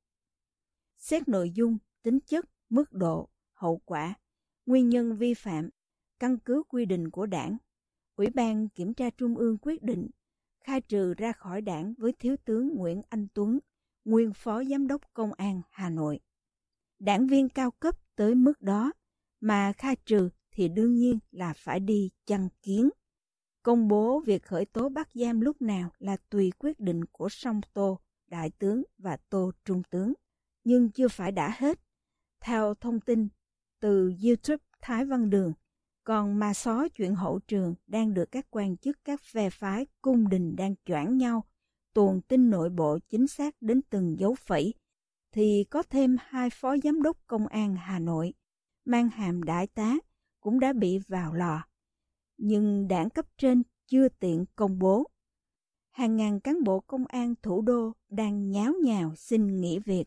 Xét 0.97 1.27
nội 1.27 1.51
dung, 1.51 1.77
tính 2.03 2.19
chất, 2.19 2.45
mức 2.69 2.93
độ, 2.93 3.29
hậu 3.53 3.81
quả, 3.85 4.13
nguyên 4.65 4.89
nhân 4.89 5.17
vi 5.17 5.33
phạm, 5.33 5.69
căn 6.19 6.37
cứ 6.39 6.63
quy 6.69 6.85
định 6.85 7.09
của 7.09 7.25
đảng, 7.25 7.57
Ủy 8.15 8.27
ban 8.29 8.69
Kiểm 8.69 8.93
tra 8.93 9.09
Trung 9.09 9.37
ương 9.37 9.57
quyết 9.61 9.83
định 9.83 10.09
khai 10.63 10.81
trừ 10.81 11.13
ra 11.13 11.31
khỏi 11.31 11.61
đảng 11.61 11.93
với 11.97 12.13
Thiếu 12.19 12.35
tướng 12.45 12.69
Nguyễn 12.75 13.01
Anh 13.09 13.27
Tuấn, 13.33 13.59
nguyên 14.05 14.33
Phó 14.33 14.63
Giám 14.63 14.87
đốc 14.87 15.01
Công 15.13 15.33
an 15.33 15.61
Hà 15.69 15.89
Nội. 15.89 16.19
Đảng 16.99 17.27
viên 17.27 17.49
cao 17.49 17.71
cấp 17.71 17.95
tới 18.19 18.35
mức 18.35 18.61
đó 18.61 18.91
mà 19.41 19.73
khai 19.73 19.95
trừ 20.05 20.29
thì 20.51 20.67
đương 20.67 20.95
nhiên 20.95 21.19
là 21.31 21.53
phải 21.53 21.79
đi 21.79 22.09
chăn 22.25 22.49
kiến. 22.61 22.89
Công 23.63 23.87
bố 23.87 24.19
việc 24.19 24.43
khởi 24.43 24.65
tố 24.65 24.89
bắt 24.89 25.09
giam 25.13 25.41
lúc 25.41 25.61
nào 25.61 25.91
là 25.99 26.17
tùy 26.29 26.51
quyết 26.59 26.79
định 26.79 27.05
của 27.05 27.29
song 27.29 27.61
Tô, 27.73 27.99
Đại 28.27 28.49
tướng 28.49 28.83
và 28.97 29.17
Tô 29.29 29.51
Trung 29.65 29.81
tướng. 29.89 30.13
Nhưng 30.63 30.91
chưa 30.91 31.07
phải 31.07 31.31
đã 31.31 31.55
hết. 31.57 31.79
Theo 32.41 32.73
thông 32.73 32.99
tin 32.99 33.27
từ 33.81 34.13
YouTube 34.23 34.63
Thái 34.81 35.05
Văn 35.05 35.29
Đường, 35.29 35.53
còn 36.03 36.39
mà 36.39 36.53
xó 36.53 36.87
chuyện 36.87 37.15
hậu 37.15 37.39
trường 37.39 37.75
đang 37.87 38.13
được 38.13 38.31
các 38.31 38.45
quan 38.49 38.77
chức 38.77 38.97
các 39.03 39.21
phe 39.21 39.49
phái 39.49 39.85
cung 40.01 40.29
đình 40.29 40.55
đang 40.55 40.75
choảng 40.85 41.17
nhau, 41.17 41.43
tuồn 41.93 42.21
tin 42.21 42.49
nội 42.49 42.69
bộ 42.69 42.99
chính 43.09 43.27
xác 43.27 43.55
đến 43.61 43.81
từng 43.89 44.19
dấu 44.19 44.35
phẩy, 44.35 44.73
thì 45.31 45.65
có 45.69 45.83
thêm 45.83 46.17
hai 46.19 46.49
phó 46.49 46.77
giám 46.83 47.01
đốc 47.01 47.17
công 47.27 47.47
an 47.47 47.75
Hà 47.75 47.99
Nội, 47.99 48.33
mang 48.85 49.09
hàm 49.09 49.43
đại 49.43 49.67
tá, 49.67 49.95
cũng 50.39 50.59
đã 50.59 50.73
bị 50.73 50.99
vào 51.07 51.33
lò. 51.33 51.65
Nhưng 52.37 52.87
đảng 52.87 53.09
cấp 53.09 53.25
trên 53.37 53.63
chưa 53.87 54.09
tiện 54.09 54.45
công 54.55 54.79
bố. 54.79 55.03
Hàng 55.91 56.15
ngàn 56.15 56.39
cán 56.39 56.63
bộ 56.63 56.79
công 56.79 57.05
an 57.05 57.33
thủ 57.41 57.61
đô 57.61 57.93
đang 58.09 58.49
nháo 58.49 58.73
nhào 58.83 59.15
xin 59.15 59.61
nghỉ 59.61 59.79
việc 59.79 60.05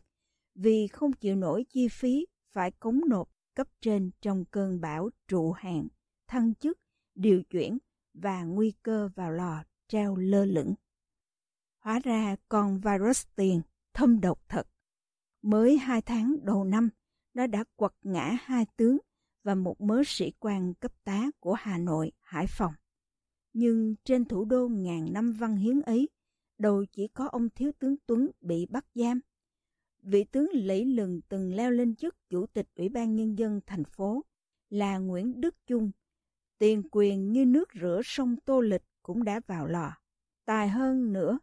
vì 0.55 0.87
không 0.87 1.13
chịu 1.13 1.35
nổi 1.35 1.65
chi 1.69 1.87
phí 1.87 2.25
phải 2.51 2.71
cống 2.71 3.01
nộp 3.09 3.29
cấp 3.55 3.67
trên 3.81 4.11
trong 4.21 4.45
cơn 4.45 4.81
bão 4.81 5.09
trụ 5.27 5.51
hạn, 5.51 5.87
thăng 6.27 6.55
chức, 6.55 6.77
điều 7.15 7.43
chuyển 7.43 7.77
và 8.13 8.43
nguy 8.43 8.73
cơ 8.83 9.09
vào 9.15 9.31
lò 9.31 9.63
treo 9.87 10.15
lơ 10.15 10.45
lửng. 10.45 10.73
Hóa 11.77 11.99
ra 12.03 12.35
con 12.49 12.79
virus 12.79 13.25
tiền 13.35 13.61
thâm 13.93 14.21
độc 14.21 14.39
thật. 14.49 14.67
Mới 15.43 15.77
hai 15.77 16.01
tháng 16.01 16.37
đầu 16.43 16.63
năm, 16.63 16.89
nó 17.33 17.47
đã 17.47 17.63
quật 17.75 17.93
ngã 18.01 18.37
hai 18.41 18.65
tướng 18.77 18.97
và 19.43 19.55
một 19.55 19.81
mớ 19.81 20.01
sĩ 20.05 20.31
quan 20.39 20.73
cấp 20.73 20.91
tá 21.03 21.31
của 21.39 21.53
Hà 21.53 21.77
Nội, 21.77 22.11
Hải 22.21 22.45
Phòng. 22.47 22.73
Nhưng 23.53 23.95
trên 24.03 24.25
thủ 24.25 24.45
đô 24.45 24.67
ngàn 24.67 25.13
năm 25.13 25.31
văn 25.31 25.55
hiến 25.55 25.81
ấy, 25.81 26.09
đâu 26.57 26.85
chỉ 26.91 27.07
có 27.07 27.27
ông 27.27 27.49
Thiếu 27.49 27.71
tướng 27.79 27.95
Tuấn 28.07 28.31
bị 28.41 28.65
bắt 28.65 28.85
giam 28.95 29.19
vị 30.03 30.23
tướng 30.23 30.49
lẫy 30.53 30.85
lừng 30.85 31.21
từng 31.29 31.55
leo 31.55 31.71
lên 31.71 31.95
chức 31.95 32.15
chủ 32.29 32.45
tịch 32.45 32.67
Ủy 32.75 32.89
ban 32.89 33.15
Nhân 33.15 33.37
dân 33.37 33.59
thành 33.65 33.83
phố 33.83 34.25
là 34.69 34.97
Nguyễn 34.97 35.41
Đức 35.41 35.55
Chung. 35.67 35.91
Tiền 36.57 36.83
quyền 36.91 37.31
như 37.31 37.45
nước 37.45 37.69
rửa 37.81 38.01
sông 38.03 38.35
Tô 38.45 38.61
Lịch 38.61 38.83
cũng 39.03 39.23
đã 39.23 39.41
vào 39.47 39.67
lò. 39.67 39.97
Tài 40.45 40.69
hơn 40.69 41.13
nữa, 41.13 41.39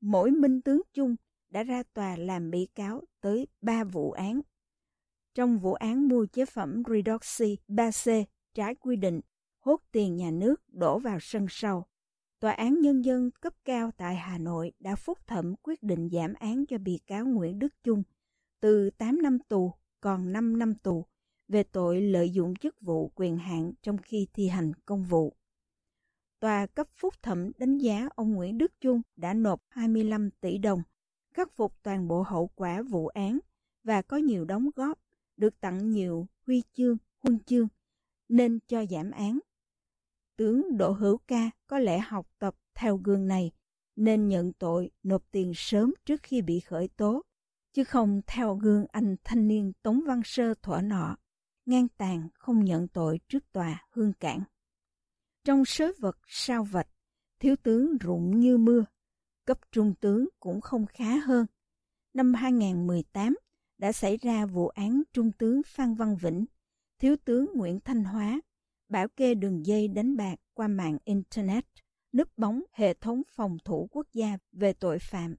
mỗi 0.00 0.30
minh 0.30 0.62
tướng 0.62 0.82
Chung 0.92 1.16
đã 1.50 1.62
ra 1.62 1.82
tòa 1.94 2.16
làm 2.16 2.50
bị 2.50 2.68
cáo 2.74 3.02
tới 3.20 3.46
ba 3.60 3.84
vụ 3.84 4.12
án. 4.12 4.40
Trong 5.34 5.58
vụ 5.58 5.72
án 5.74 6.08
mua 6.08 6.26
chế 6.26 6.46
phẩm 6.46 6.82
Redoxy 6.88 7.56
3C 7.68 8.24
trái 8.54 8.74
quy 8.74 8.96
định, 8.96 9.20
hốt 9.60 9.80
tiền 9.92 10.16
nhà 10.16 10.30
nước 10.30 10.54
đổ 10.68 10.98
vào 10.98 11.18
sân 11.20 11.46
sau. 11.48 11.86
Tòa 12.40 12.52
án 12.52 12.80
Nhân 12.80 13.04
dân 13.04 13.30
cấp 13.40 13.52
cao 13.64 13.90
tại 13.96 14.16
Hà 14.16 14.38
Nội 14.38 14.72
đã 14.78 14.96
phúc 14.96 15.18
thẩm 15.26 15.54
quyết 15.62 15.82
định 15.82 16.08
giảm 16.12 16.34
án 16.34 16.66
cho 16.66 16.78
bị 16.78 17.00
cáo 17.06 17.26
Nguyễn 17.26 17.58
Đức 17.58 17.74
Chung 17.82 18.02
từ 18.60 18.90
8 18.90 19.22
năm 19.22 19.38
tù 19.48 19.72
còn 20.00 20.32
5 20.32 20.58
năm 20.58 20.74
tù 20.74 21.04
về 21.48 21.62
tội 21.62 22.00
lợi 22.00 22.30
dụng 22.30 22.56
chức 22.56 22.80
vụ 22.80 23.12
quyền 23.14 23.36
hạn 23.36 23.72
trong 23.82 23.98
khi 23.98 24.26
thi 24.32 24.48
hành 24.48 24.72
công 24.86 25.04
vụ. 25.04 25.36
Tòa 26.40 26.66
cấp 26.66 26.88
phúc 26.92 27.14
thẩm 27.22 27.50
đánh 27.58 27.78
giá 27.78 28.08
ông 28.14 28.32
Nguyễn 28.34 28.58
Đức 28.58 28.72
Chung 28.80 29.02
đã 29.16 29.34
nộp 29.34 29.62
25 29.68 30.30
tỷ 30.40 30.58
đồng, 30.58 30.82
khắc 31.34 31.52
phục 31.56 31.82
toàn 31.82 32.08
bộ 32.08 32.22
hậu 32.22 32.50
quả 32.54 32.82
vụ 32.82 33.06
án 33.06 33.38
và 33.84 34.02
có 34.02 34.16
nhiều 34.16 34.44
đóng 34.44 34.70
góp, 34.76 34.98
được 35.36 35.60
tặng 35.60 35.90
nhiều 35.90 36.26
huy 36.46 36.62
chương, 36.72 36.96
huân 37.22 37.38
chương, 37.44 37.68
nên 38.28 38.58
cho 38.66 38.86
giảm 38.86 39.10
án 39.10 39.38
tướng 40.38 40.76
Đỗ 40.76 40.92
Hữu 40.92 41.18
Ca 41.26 41.50
có 41.66 41.78
lẽ 41.78 41.98
học 41.98 42.26
tập 42.38 42.54
theo 42.74 42.96
gương 42.96 43.26
này 43.26 43.52
nên 43.96 44.28
nhận 44.28 44.52
tội 44.52 44.90
nộp 45.02 45.22
tiền 45.30 45.52
sớm 45.54 45.94
trước 46.04 46.22
khi 46.22 46.42
bị 46.42 46.60
khởi 46.60 46.88
tố, 46.88 47.22
chứ 47.72 47.84
không 47.84 48.20
theo 48.26 48.54
gương 48.54 48.86
anh 48.92 49.16
thanh 49.24 49.48
niên 49.48 49.72
Tống 49.82 50.00
Văn 50.06 50.20
Sơ 50.24 50.54
thuở 50.62 50.80
nọ, 50.80 51.16
ngang 51.66 51.88
tàn 51.96 52.28
không 52.34 52.64
nhận 52.64 52.88
tội 52.88 53.20
trước 53.28 53.52
tòa 53.52 53.86
hương 53.90 54.12
cảng. 54.12 54.42
Trong 55.44 55.64
sớ 55.64 55.92
vật 55.98 56.18
sao 56.26 56.64
vạch, 56.64 56.88
thiếu 57.40 57.56
tướng 57.62 57.98
rụng 57.98 58.40
như 58.40 58.58
mưa, 58.58 58.84
cấp 59.48 59.58
trung 59.72 59.94
tướng 60.00 60.28
cũng 60.40 60.60
không 60.60 60.86
khá 60.86 61.16
hơn. 61.16 61.46
Năm 62.14 62.34
2018 62.34 63.36
đã 63.78 63.92
xảy 63.92 64.16
ra 64.16 64.46
vụ 64.46 64.68
án 64.68 65.02
trung 65.12 65.32
tướng 65.32 65.62
Phan 65.66 65.94
Văn 65.94 66.16
Vĩnh, 66.16 66.44
thiếu 66.98 67.16
tướng 67.24 67.46
Nguyễn 67.54 67.80
Thanh 67.80 68.04
Hóa 68.04 68.40
bảo 68.88 69.08
kê 69.08 69.34
đường 69.34 69.66
dây 69.66 69.88
đánh 69.88 70.16
bạc 70.16 70.36
qua 70.54 70.68
mạng 70.68 70.98
Internet, 71.04 71.64
núp 72.12 72.38
bóng 72.38 72.62
hệ 72.72 72.94
thống 72.94 73.22
phòng 73.26 73.58
thủ 73.64 73.88
quốc 73.90 74.06
gia 74.12 74.38
về 74.52 74.72
tội 74.72 74.98
phạm, 74.98 75.34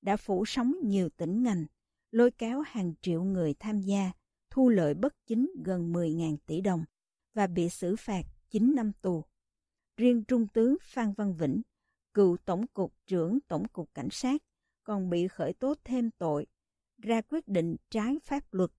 đã 0.00 0.16
phủ 0.16 0.44
sóng 0.44 0.74
nhiều 0.82 1.08
tỉnh 1.16 1.42
ngành, 1.42 1.64
lôi 2.10 2.30
kéo 2.30 2.60
hàng 2.66 2.92
triệu 3.00 3.22
người 3.22 3.54
tham 3.58 3.80
gia, 3.80 4.12
thu 4.50 4.68
lợi 4.68 4.94
bất 4.94 5.14
chính 5.26 5.50
gần 5.64 5.92
10.000 5.92 6.36
tỷ 6.46 6.60
đồng 6.60 6.84
và 7.34 7.46
bị 7.46 7.68
xử 7.68 7.96
phạt 7.96 8.22
9 8.50 8.74
năm 8.74 8.92
tù. 9.02 9.24
Riêng 9.96 10.24
Trung 10.24 10.46
tướng 10.48 10.76
Phan 10.82 11.12
Văn 11.12 11.34
Vĩnh, 11.34 11.62
cựu 12.14 12.36
Tổng 12.44 12.66
cục 12.66 12.94
trưởng 13.06 13.38
Tổng 13.48 13.68
cục 13.68 13.94
Cảnh 13.94 14.10
sát, 14.10 14.42
còn 14.84 15.10
bị 15.10 15.28
khởi 15.28 15.52
tố 15.52 15.74
thêm 15.84 16.10
tội, 16.18 16.46
ra 16.98 17.20
quyết 17.20 17.48
định 17.48 17.76
trái 17.90 18.18
pháp 18.24 18.54
luật, 18.54 18.70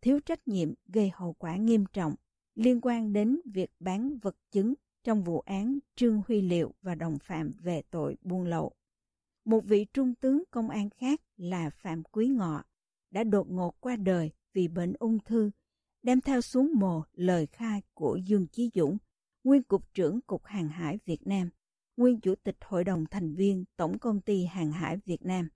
thiếu 0.00 0.20
trách 0.20 0.48
nhiệm 0.48 0.74
gây 0.86 1.10
hậu 1.14 1.32
quả 1.32 1.56
nghiêm 1.56 1.84
trọng 1.92 2.14
liên 2.54 2.80
quan 2.82 3.12
đến 3.12 3.40
việc 3.44 3.70
bán 3.80 4.18
vật 4.18 4.36
chứng 4.50 4.74
trong 5.04 5.22
vụ 5.22 5.40
án 5.40 5.78
Trương 5.94 6.22
Huy 6.28 6.40
Liệu 6.40 6.74
và 6.82 6.94
đồng 6.94 7.18
phạm 7.18 7.50
về 7.58 7.82
tội 7.90 8.16
buôn 8.22 8.44
lậu. 8.44 8.72
Một 9.44 9.64
vị 9.64 9.86
trung 9.92 10.14
tướng 10.14 10.42
công 10.50 10.70
an 10.70 10.90
khác 10.90 11.20
là 11.36 11.70
Phạm 11.70 12.02
Quý 12.02 12.28
Ngọ 12.28 12.64
đã 13.10 13.24
đột 13.24 13.50
ngột 13.50 13.80
qua 13.80 13.96
đời 13.96 14.30
vì 14.52 14.68
bệnh 14.68 14.92
ung 14.98 15.18
thư, 15.18 15.50
đem 16.02 16.20
theo 16.20 16.40
xuống 16.40 16.72
mồ 16.74 17.02
lời 17.12 17.46
khai 17.46 17.82
của 17.94 18.16
Dương 18.16 18.46
Chí 18.46 18.70
Dũng, 18.74 18.98
nguyên 19.44 19.62
cục 19.62 19.94
trưởng 19.94 20.20
Cục 20.20 20.44
Hàng 20.44 20.68
hải 20.68 20.98
Việt 21.04 21.26
Nam, 21.26 21.50
nguyên 21.96 22.20
Chủ 22.20 22.34
tịch 22.34 22.56
Hội 22.60 22.84
đồng 22.84 23.04
thành 23.10 23.34
viên 23.34 23.64
Tổng 23.76 23.98
Công 23.98 24.20
ty 24.20 24.44
Hàng 24.44 24.72
hải 24.72 24.96
Việt 24.96 25.24
Nam, 25.24 25.48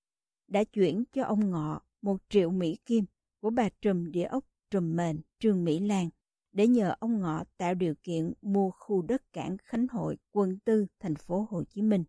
đã 0.48 0.64
chuyển 0.64 1.04
cho 1.12 1.24
ông 1.24 1.50
Ngọ 1.50 1.80
một 2.02 2.16
triệu 2.28 2.50
Mỹ 2.50 2.76
Kim 2.86 3.04
của 3.40 3.50
bà 3.50 3.68
trùm 3.82 4.10
địa 4.10 4.24
ốc 4.24 4.44
trùm 4.70 4.96
mền 4.96 5.20
Trương 5.38 5.64
Mỹ 5.64 5.80
Lan 5.80 6.10
để 6.52 6.66
nhờ 6.66 6.94
ông 7.00 7.20
Ngọ 7.20 7.44
tạo 7.56 7.74
điều 7.74 7.94
kiện 8.02 8.32
mua 8.42 8.70
khu 8.70 9.02
đất 9.02 9.32
cảng 9.32 9.56
Khánh 9.64 9.88
Hội, 9.88 10.16
quận 10.32 10.58
tư, 10.64 10.86
thành 11.00 11.14
phố 11.14 11.46
Hồ 11.50 11.64
Chí 11.64 11.82
Minh. 11.82 12.04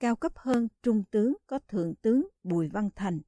Cao 0.00 0.16
cấp 0.16 0.32
hơn 0.36 0.68
Trung 0.82 1.04
tướng 1.10 1.34
có 1.46 1.58
Thượng 1.68 1.94
tướng 1.94 2.28
Bùi 2.42 2.68
Văn 2.68 2.90
Thành, 2.96 3.20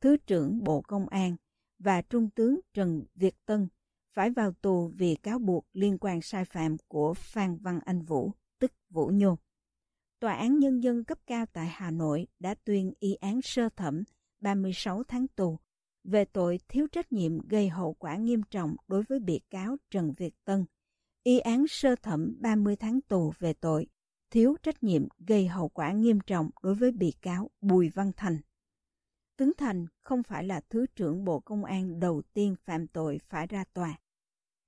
Thứ 0.00 0.16
trưởng 0.16 0.64
Bộ 0.64 0.80
Công 0.80 1.08
an 1.08 1.36
và 1.78 2.02
Trung 2.02 2.30
tướng 2.30 2.60
Trần 2.74 3.04
Việt 3.14 3.34
Tân 3.46 3.68
phải 4.14 4.30
vào 4.30 4.52
tù 4.52 4.88
vì 4.88 5.14
cáo 5.14 5.38
buộc 5.38 5.66
liên 5.72 5.98
quan 5.98 6.22
sai 6.22 6.44
phạm 6.44 6.76
của 6.88 7.14
Phan 7.14 7.56
Văn 7.56 7.80
Anh 7.84 8.02
Vũ, 8.02 8.32
tức 8.58 8.72
Vũ 8.90 9.06
Nhôm. 9.06 9.36
Tòa 10.20 10.34
án 10.34 10.58
Nhân 10.58 10.82
dân 10.82 11.04
cấp 11.04 11.18
cao 11.26 11.46
tại 11.52 11.66
Hà 11.66 11.90
Nội 11.90 12.26
đã 12.38 12.54
tuyên 12.64 12.92
y 13.00 13.14
án 13.14 13.42
sơ 13.42 13.68
thẩm 13.76 14.02
36 14.40 15.02
tháng 15.04 15.26
tù 15.28 15.58
về 16.04 16.24
tội 16.24 16.60
thiếu 16.68 16.86
trách 16.92 17.12
nhiệm 17.12 17.48
gây 17.48 17.68
hậu 17.68 17.94
quả 17.94 18.16
nghiêm 18.16 18.42
trọng 18.50 18.76
đối 18.88 19.02
với 19.02 19.20
bị 19.20 19.40
cáo 19.50 19.76
Trần 19.90 20.12
Việt 20.16 20.34
Tân. 20.44 20.64
Y 21.22 21.38
án 21.38 21.64
sơ 21.68 21.94
thẩm 21.96 22.36
30 22.40 22.76
tháng 22.76 23.00
tù 23.00 23.32
về 23.38 23.52
tội 23.52 23.86
thiếu 24.30 24.56
trách 24.62 24.82
nhiệm 24.82 25.08
gây 25.18 25.46
hậu 25.46 25.68
quả 25.68 25.92
nghiêm 25.92 26.20
trọng 26.20 26.50
đối 26.62 26.74
với 26.74 26.92
bị 26.92 27.12
cáo 27.22 27.50
Bùi 27.60 27.88
Văn 27.88 28.12
Thành. 28.16 28.38
Tướng 29.36 29.52
Thành 29.58 29.86
không 30.02 30.22
phải 30.22 30.44
là 30.44 30.60
Thứ 30.70 30.86
trưởng 30.96 31.24
Bộ 31.24 31.40
Công 31.40 31.64
an 31.64 32.00
đầu 32.00 32.22
tiên 32.34 32.54
phạm 32.64 32.86
tội 32.86 33.18
phải 33.28 33.46
ra 33.46 33.64
tòa. 33.74 33.98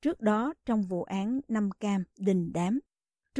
Trước 0.02 0.20
đó, 0.20 0.54
trong 0.64 0.82
vụ 0.82 1.02
án 1.02 1.40
Năm 1.48 1.70
Cam, 1.80 2.04
Đình 2.18 2.52
Đám, 2.52 2.80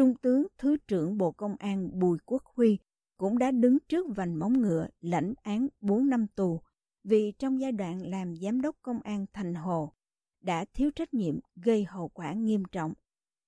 Trung 0.00 0.14
tướng 0.22 0.46
Thứ 0.58 0.76
trưởng 0.88 1.18
Bộ 1.18 1.32
Công 1.32 1.56
an 1.58 1.98
Bùi 1.98 2.18
Quốc 2.26 2.42
Huy 2.56 2.78
cũng 3.16 3.38
đã 3.38 3.50
đứng 3.50 3.78
trước 3.88 4.06
vành 4.16 4.38
móng 4.38 4.60
ngựa 4.60 4.86
lãnh 5.00 5.34
án 5.42 5.68
4 5.80 6.08
năm 6.08 6.26
tù 6.26 6.60
vì 7.04 7.32
trong 7.38 7.60
giai 7.60 7.72
đoạn 7.72 8.06
làm 8.06 8.36
giám 8.36 8.60
đốc 8.60 8.76
công 8.82 9.00
an 9.00 9.26
Thành 9.32 9.54
Hồ 9.54 9.92
đã 10.40 10.64
thiếu 10.74 10.90
trách 10.96 11.14
nhiệm 11.14 11.38
gây 11.56 11.84
hậu 11.84 12.08
quả 12.08 12.32
nghiêm 12.32 12.62
trọng, 12.72 12.92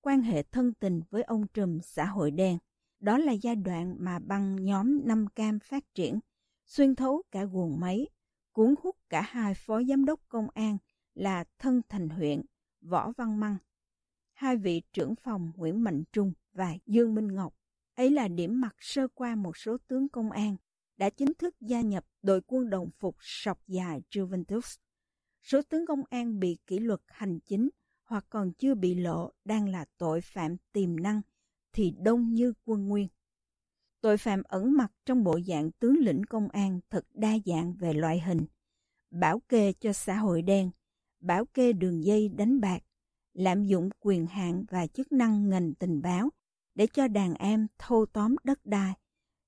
quan 0.01 0.23
hệ 0.23 0.43
thân 0.43 0.73
tình 0.73 1.01
với 1.11 1.23
ông 1.23 1.47
trùm 1.55 1.79
xã 1.83 2.05
hội 2.05 2.31
đen. 2.31 2.59
Đó 3.01 3.19
là 3.19 3.33
giai 3.33 3.57
đoạn 3.57 3.97
mà 3.99 4.19
băng 4.19 4.65
nhóm 4.65 5.01
Năm 5.05 5.27
Cam 5.35 5.59
phát 5.59 5.85
triển, 5.95 6.21
xuyên 6.67 6.95
thấu 6.95 7.23
cả 7.31 7.45
guồng 7.45 7.81
máy, 7.81 8.07
cuốn 8.53 8.75
hút 8.83 8.97
cả 9.09 9.23
hai 9.23 9.55
phó 9.55 9.83
giám 9.83 10.05
đốc 10.05 10.21
công 10.29 10.47
an 10.55 10.79
là 11.15 11.45
Thân 11.59 11.81
Thành 11.89 12.09
huyện, 12.09 12.43
Võ 12.81 13.13
Văn 13.17 13.41
Măng, 13.41 13.57
hai 14.43 14.57
vị 14.57 14.83
trưởng 14.93 15.15
phòng 15.15 15.53
Nguyễn 15.57 15.85
Mạnh 15.85 16.03
Trung 16.13 16.33
và 16.53 16.75
Dương 16.87 17.15
Minh 17.15 17.35
Ngọc. 17.35 17.55
Ấy 17.95 18.11
là 18.11 18.29
điểm 18.29 18.61
mặt 18.61 18.75
sơ 18.79 19.09
qua 19.15 19.35
một 19.35 19.57
số 19.57 19.77
tướng 19.89 20.09
công 20.09 20.31
an 20.31 20.57
đã 20.97 21.11
chính 21.11 21.35
thức 21.35 21.55
gia 21.61 21.81
nhập 21.81 22.05
đội 22.23 22.41
quân 22.47 22.71
đồng 22.71 22.91
phục 22.99 23.17
sọc 23.21 23.69
dài 23.69 24.03
Juventus. 24.11 24.79
Số 25.43 25.63
tướng 25.63 25.87
công 25.87 26.03
an 26.11 26.41
bị 26.41 26.59
kỷ 26.67 26.79
luật 26.79 27.01
hành 27.07 27.41
chính 27.41 27.69
hoặc 28.05 28.27
còn 28.29 28.53
chưa 28.53 28.75
bị 28.75 28.95
lộ 28.95 29.33
đang 29.45 29.69
là 29.69 29.85
tội 29.99 30.21
phạm 30.21 30.57
tiềm 30.73 31.01
năng 31.01 31.21
thì 31.73 31.95
đông 32.03 32.35
như 32.35 32.53
quân 32.65 32.89
nguyên. 32.89 33.09
Tội 34.01 34.17
phạm 34.17 34.43
ẩn 34.43 34.73
mặt 34.77 34.93
trong 35.07 35.25
bộ 35.25 35.41
dạng 35.47 35.71
tướng 35.71 35.97
lĩnh 35.99 36.25
công 36.25 36.49
an 36.49 36.81
thật 36.91 37.05
đa 37.15 37.33
dạng 37.47 37.75
về 37.75 37.93
loại 37.93 38.21
hình. 38.21 38.47
Bảo 39.11 39.41
kê 39.49 39.73
cho 39.73 39.93
xã 39.93 40.17
hội 40.17 40.43
đen, 40.43 40.71
bảo 41.21 41.45
kê 41.45 41.73
đường 41.73 42.05
dây 42.05 42.29
đánh 42.29 42.61
bạc, 42.61 42.83
lạm 43.35 43.65
dụng 43.65 43.89
quyền 44.01 44.27
hạn 44.27 44.65
và 44.71 44.87
chức 44.87 45.13
năng 45.13 45.49
ngành 45.49 45.75
tình 45.75 46.03
báo 46.03 46.31
để 46.75 46.87
cho 46.87 47.09
đàn 47.09 47.35
em 47.35 47.67
thâu 47.79 48.07
tóm 48.07 48.37
đất 48.45 48.67
đai, 48.67 48.95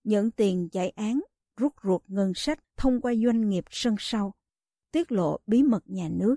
nhận 0.05 0.31
tiền 0.31 0.69
chạy 0.73 0.91
án 0.91 1.21
rút 1.57 1.73
ruột 1.83 2.03
ngân 2.07 2.33
sách 2.35 2.65
thông 2.77 3.01
qua 3.01 3.15
doanh 3.25 3.49
nghiệp 3.49 3.65
sân 3.71 3.97
sau, 3.99 4.35
tiết 4.93 5.13
lộ 5.13 5.39
bí 5.47 5.63
mật 5.63 5.83
nhà 5.87 6.09
nước. 6.13 6.37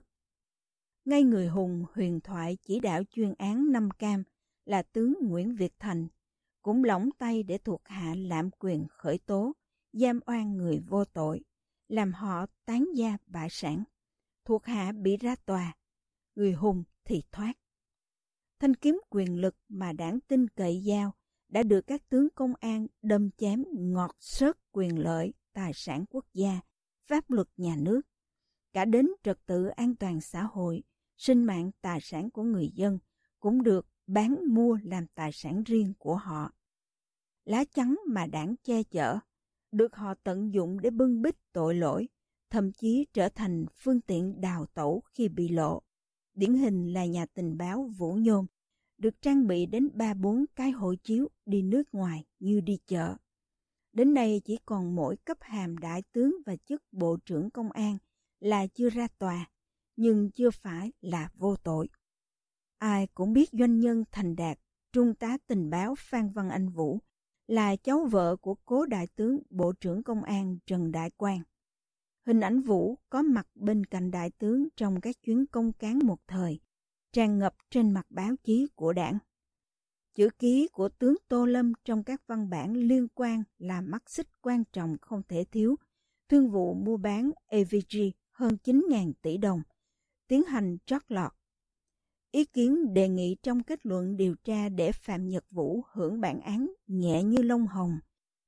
Ngay 1.06 1.24
người 1.24 1.48
hùng 1.48 1.86
huyền 1.94 2.20
thoại 2.20 2.58
chỉ 2.62 2.80
đạo 2.80 3.04
chuyên 3.12 3.34
án 3.38 3.72
Năm 3.72 3.92
Cam 3.92 4.24
là 4.66 4.82
tướng 4.82 5.14
Nguyễn 5.22 5.56
Việt 5.56 5.74
Thành, 5.80 6.08
cũng 6.62 6.84
lỏng 6.84 7.10
tay 7.18 7.44
để 7.44 7.58
thuộc 7.58 7.82
hạ 7.86 8.16
lạm 8.18 8.50
quyền 8.60 8.88
khởi 8.90 9.18
tố, 9.18 9.54
giam 9.94 10.20
oan 10.26 10.58
người 10.58 10.80
vô 10.88 11.06
tội, 11.06 11.42
làm 11.88 12.14
họ 12.14 12.46
tán 12.66 12.86
gia 12.96 13.18
bại 13.28 13.48
sản. 13.52 13.84
Thuộc 14.46 14.66
hạ 14.66 14.92
bị 14.92 15.18
ra 15.18 15.36
tòa, 15.46 15.76
người 16.36 16.54
hùng 16.54 16.84
thì 17.08 17.24
thoát. 17.32 17.54
Thanh 18.60 18.76
kiếm 18.76 19.00
quyền 19.10 19.42
lực 19.42 19.56
mà 19.70 19.94
đảng 19.94 20.20
tin 20.28 20.48
cậy 20.48 20.82
giao 20.84 21.14
đã 21.50 21.64
được 21.64 21.82
các 21.88 22.10
tướng 22.10 22.28
công 22.36 22.54
an 22.60 22.88
đâm 23.02 23.32
chém 23.32 23.64
ngọt 23.74 24.16
sớt 24.20 24.58
quyền 24.72 25.00
lợi, 25.00 25.34
tài 25.54 25.72
sản 25.76 26.06
quốc 26.10 26.26
gia, 26.34 26.60
pháp 27.08 27.32
luật 27.32 27.48
nhà 27.58 27.76
nước, 27.80 28.02
cả 28.74 28.86
đến 28.86 29.08
trật 29.24 29.46
tự 29.46 29.68
an 29.68 29.96
toàn 29.96 30.22
xã 30.22 30.44
hội, 30.44 30.84
sinh 31.18 31.44
mạng 31.44 31.72
tài 31.82 32.00
sản 32.02 32.30
của 32.30 32.44
người 32.44 32.70
dân 32.74 33.00
cũng 33.40 33.64
được 33.64 33.88
bán 34.08 34.38
mua 34.48 34.78
làm 34.84 35.08
tài 35.08 35.32
sản 35.32 35.64
riêng 35.64 35.94
của 36.00 36.16
họ. 36.16 36.52
Lá 37.46 37.64
chắn 37.66 37.96
mà 38.08 38.26
đảng 38.26 38.56
che 38.64 38.84
chở, 38.84 39.20
được 39.72 39.96
họ 39.96 40.14
tận 40.24 40.54
dụng 40.54 40.80
để 40.80 40.90
bưng 40.90 41.22
bít 41.22 41.36
tội 41.54 41.76
lỗi, 41.76 42.08
thậm 42.50 42.72
chí 42.72 43.06
trở 43.14 43.30
thành 43.30 43.66
phương 43.76 44.02
tiện 44.02 44.42
đào 44.42 44.66
tẩu 44.66 45.04
khi 45.14 45.30
bị 45.30 45.48
lộ. 45.48 45.84
Điển 46.38 46.54
hình 46.54 46.94
là 46.94 47.06
nhà 47.06 47.26
tình 47.26 47.58
báo 47.58 47.92
Vũ 47.98 48.14
Nhôm, 48.14 48.46
được 48.98 49.22
trang 49.22 49.48
bị 49.48 49.66
đến 49.66 49.90
ba 49.94 50.14
bốn 50.14 50.46
cái 50.56 50.72
hộ 50.72 50.96
chiếu 51.04 51.28
đi 51.46 51.62
nước 51.62 51.84
ngoài 51.92 52.26
như 52.40 52.62
đi 52.62 52.78
chợ. 52.88 53.16
Đến 53.94 54.14
nay 54.14 54.42
chỉ 54.46 54.58
còn 54.66 54.96
mỗi 54.96 55.18
cấp 55.18 55.38
hàm 55.42 55.78
đại 55.78 56.04
tướng 56.12 56.36
và 56.46 56.56
chức 56.56 56.84
bộ 56.92 57.18
trưởng 57.26 57.50
công 57.50 57.72
an 57.72 57.98
là 58.40 58.68
chưa 58.68 58.90
ra 58.90 59.08
tòa, 59.20 59.50
nhưng 59.96 60.32
chưa 60.32 60.50
phải 60.52 60.92
là 61.02 61.30
vô 61.36 61.56
tội. 61.56 61.88
Ai 62.78 63.08
cũng 63.08 63.34
biết 63.34 63.50
doanh 63.52 63.80
nhân 63.80 64.04
thành 64.12 64.36
đạt, 64.36 64.60
trung 64.92 65.14
tá 65.16 65.38
tình 65.48 65.70
báo 65.70 65.96
Phan 65.98 66.30
Văn 66.30 66.50
Anh 66.50 66.70
Vũ 66.70 67.00
là 67.48 67.76
cháu 67.76 68.06
vợ 68.12 68.36
của 68.36 68.56
cố 68.66 68.86
đại 68.86 69.08
tướng 69.16 69.40
Bộ 69.50 69.74
trưởng 69.74 70.04
Công 70.04 70.24
an 70.24 70.58
Trần 70.66 70.92
Đại 70.92 71.12
Quang. 71.12 71.42
Hình 72.28 72.40
ảnh 72.40 72.62
Vũ 72.62 72.98
có 73.10 73.22
mặt 73.22 73.48
bên 73.56 73.86
cạnh 73.86 74.12
đại 74.12 74.32
tướng 74.32 74.68
trong 74.76 75.02
các 75.02 75.16
chuyến 75.24 75.46
công 75.46 75.74
cán 75.74 76.00
một 76.04 76.18
thời, 76.28 76.60
tràn 77.12 77.40
ngập 77.40 77.56
trên 77.70 77.92
mặt 77.92 78.06
báo 78.10 78.36
chí 78.44 78.68
của 78.76 78.94
đảng. 78.94 79.18
Chữ 80.16 80.30
ký 80.40 80.68
của 80.72 80.90
tướng 80.90 81.16
Tô 81.28 81.46
Lâm 81.46 81.74
trong 81.86 82.04
các 82.04 82.22
văn 82.28 82.50
bản 82.50 82.74
liên 82.74 83.08
quan 83.16 83.44
là 83.58 83.82
mắt 83.82 84.10
xích 84.10 84.28
quan 84.42 84.64
trọng 84.74 84.98
không 85.02 85.22
thể 85.30 85.46
thiếu. 85.52 85.76
Thương 86.30 86.52
vụ 86.52 86.74
mua 86.74 86.98
bán 86.98 87.32
AVG 87.48 87.98
hơn 88.32 88.58
9.000 88.64 89.14
tỷ 89.22 89.38
đồng, 89.38 89.62
tiến 90.28 90.44
hành 90.44 90.78
trót 90.86 91.02
lọt. 91.08 91.32
Ý 92.32 92.46
kiến 92.46 92.94
đề 92.94 93.10
nghị 93.10 93.36
trong 93.44 93.64
kết 93.64 93.86
luận 93.86 94.18
điều 94.18 94.36
tra 94.44 94.70
để 94.70 94.92
Phạm 94.92 95.28
Nhật 95.28 95.46
Vũ 95.52 95.84
hưởng 95.92 96.22
bản 96.22 96.42
án 96.42 96.74
nhẹ 96.88 97.24
như 97.24 97.42
lông 97.42 97.68
hồng 97.68 98.00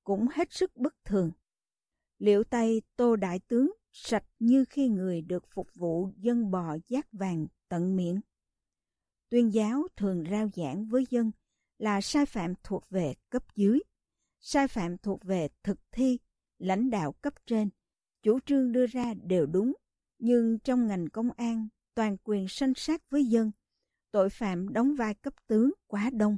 cũng 0.03 0.27
hết 0.33 0.53
sức 0.53 0.77
bất 0.77 0.93
thường. 1.05 1.31
Liệu 2.19 2.43
tay 2.43 2.81
Tô 2.95 3.15
Đại 3.15 3.39
Tướng 3.39 3.71
sạch 3.91 4.25
như 4.39 4.65
khi 4.69 4.87
người 4.87 5.21
được 5.21 5.43
phục 5.49 5.67
vụ 5.75 6.09
dân 6.17 6.51
bò 6.51 6.77
giác 6.87 7.07
vàng 7.11 7.47
tận 7.69 7.95
miệng. 7.95 8.19
Tuyên 9.29 9.53
giáo 9.53 9.87
thường 9.95 10.23
rao 10.31 10.49
giảng 10.55 10.85
với 10.85 11.05
dân 11.09 11.31
là 11.77 12.01
sai 12.01 12.25
phạm 12.25 12.53
thuộc 12.63 12.89
về 12.89 13.13
cấp 13.29 13.43
dưới, 13.55 13.79
sai 14.39 14.67
phạm 14.67 14.97
thuộc 14.97 15.23
về 15.23 15.47
thực 15.63 15.79
thi, 15.91 16.17
lãnh 16.57 16.89
đạo 16.89 17.11
cấp 17.11 17.33
trên. 17.45 17.69
Chủ 18.23 18.39
trương 18.39 18.71
đưa 18.71 18.85
ra 18.85 19.13
đều 19.13 19.45
đúng, 19.45 19.73
nhưng 20.19 20.59
trong 20.59 20.87
ngành 20.87 21.09
công 21.09 21.31
an, 21.31 21.67
toàn 21.95 22.17
quyền 22.23 22.47
sanh 22.47 22.73
sát 22.75 23.09
với 23.09 23.25
dân, 23.25 23.51
tội 24.11 24.29
phạm 24.29 24.73
đóng 24.73 24.95
vai 24.95 25.13
cấp 25.13 25.33
tướng 25.47 25.71
quá 25.87 26.09
đông. 26.13 26.37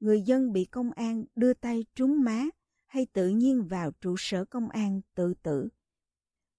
Người 0.00 0.22
dân 0.22 0.52
bị 0.52 0.64
công 0.64 0.90
an 0.90 1.24
đưa 1.36 1.54
tay 1.54 1.84
trúng 1.94 2.24
má 2.24 2.44
hay 2.88 3.06
tự 3.12 3.28
nhiên 3.28 3.68
vào 3.68 3.90
trụ 4.00 4.14
sở 4.18 4.44
công 4.44 4.68
an 4.68 5.00
tự 5.14 5.34
tử. 5.42 5.68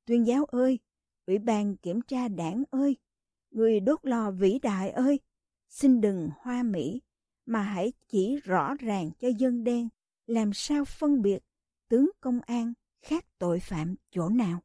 Tuyên 0.05 0.27
giáo 0.27 0.45
ơi, 0.45 0.79
Ủy 1.29 1.39
ban 1.39 1.77
kiểm 1.77 2.01
tra 2.01 2.27
đảng 2.27 2.63
ơi, 2.69 2.97
người 3.51 3.79
đốt 3.79 3.99
lò 4.03 4.31
vĩ 4.31 4.59
đại 4.59 4.89
ơi, 4.89 5.19
xin 5.67 6.01
đừng 6.01 6.29
hoa 6.37 6.63
mỹ, 6.63 7.01
mà 7.45 7.61
hãy 7.61 7.93
chỉ 8.07 8.35
rõ 8.43 8.75
ràng 8.79 9.11
cho 9.19 9.27
dân 9.37 9.63
đen 9.63 9.89
làm 10.27 10.53
sao 10.53 10.85
phân 10.85 11.21
biệt 11.21 11.39
tướng 11.89 12.09
công 12.21 12.39
an 12.41 12.73
khác 13.01 13.25
tội 13.37 13.59
phạm 13.59 13.95
chỗ 14.11 14.29
nào. 14.29 14.59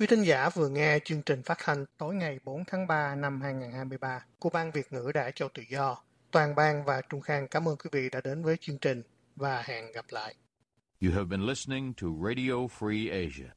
Quý 0.00 0.06
thính 0.06 0.22
giả 0.22 0.48
vừa 0.48 0.68
nghe 0.68 0.98
chương 1.04 1.22
trình 1.22 1.42
phát 1.42 1.58
thanh 1.64 1.84
tối 1.98 2.14
ngày 2.14 2.38
4 2.44 2.64
tháng 2.66 2.86
3 2.86 3.14
năm 3.14 3.40
2023 3.40 4.24
của 4.38 4.50
Ban 4.50 4.70
Việt 4.70 4.92
ngữ 4.92 5.10
Đại 5.14 5.32
Châu 5.32 5.48
Tự 5.54 5.62
Do. 5.70 6.02
Toàn 6.30 6.54
ban 6.54 6.84
và 6.84 7.02
Trung 7.08 7.20
Khang 7.20 7.48
cảm 7.48 7.68
ơn 7.68 7.76
quý 7.76 7.90
vị 7.92 8.08
đã 8.12 8.20
đến 8.24 8.42
với 8.42 8.56
chương 8.60 8.78
trình 8.78 9.02
và 9.36 9.62
hẹn 9.62 9.92
gặp 9.92 10.04
lại. 10.10 10.34
You 11.02 11.12
have 11.12 11.24
been 11.24 11.40
listening 11.40 11.92
to 12.02 12.08
Radio 12.28 12.52
Free 12.52 13.10
Asia. 13.12 13.50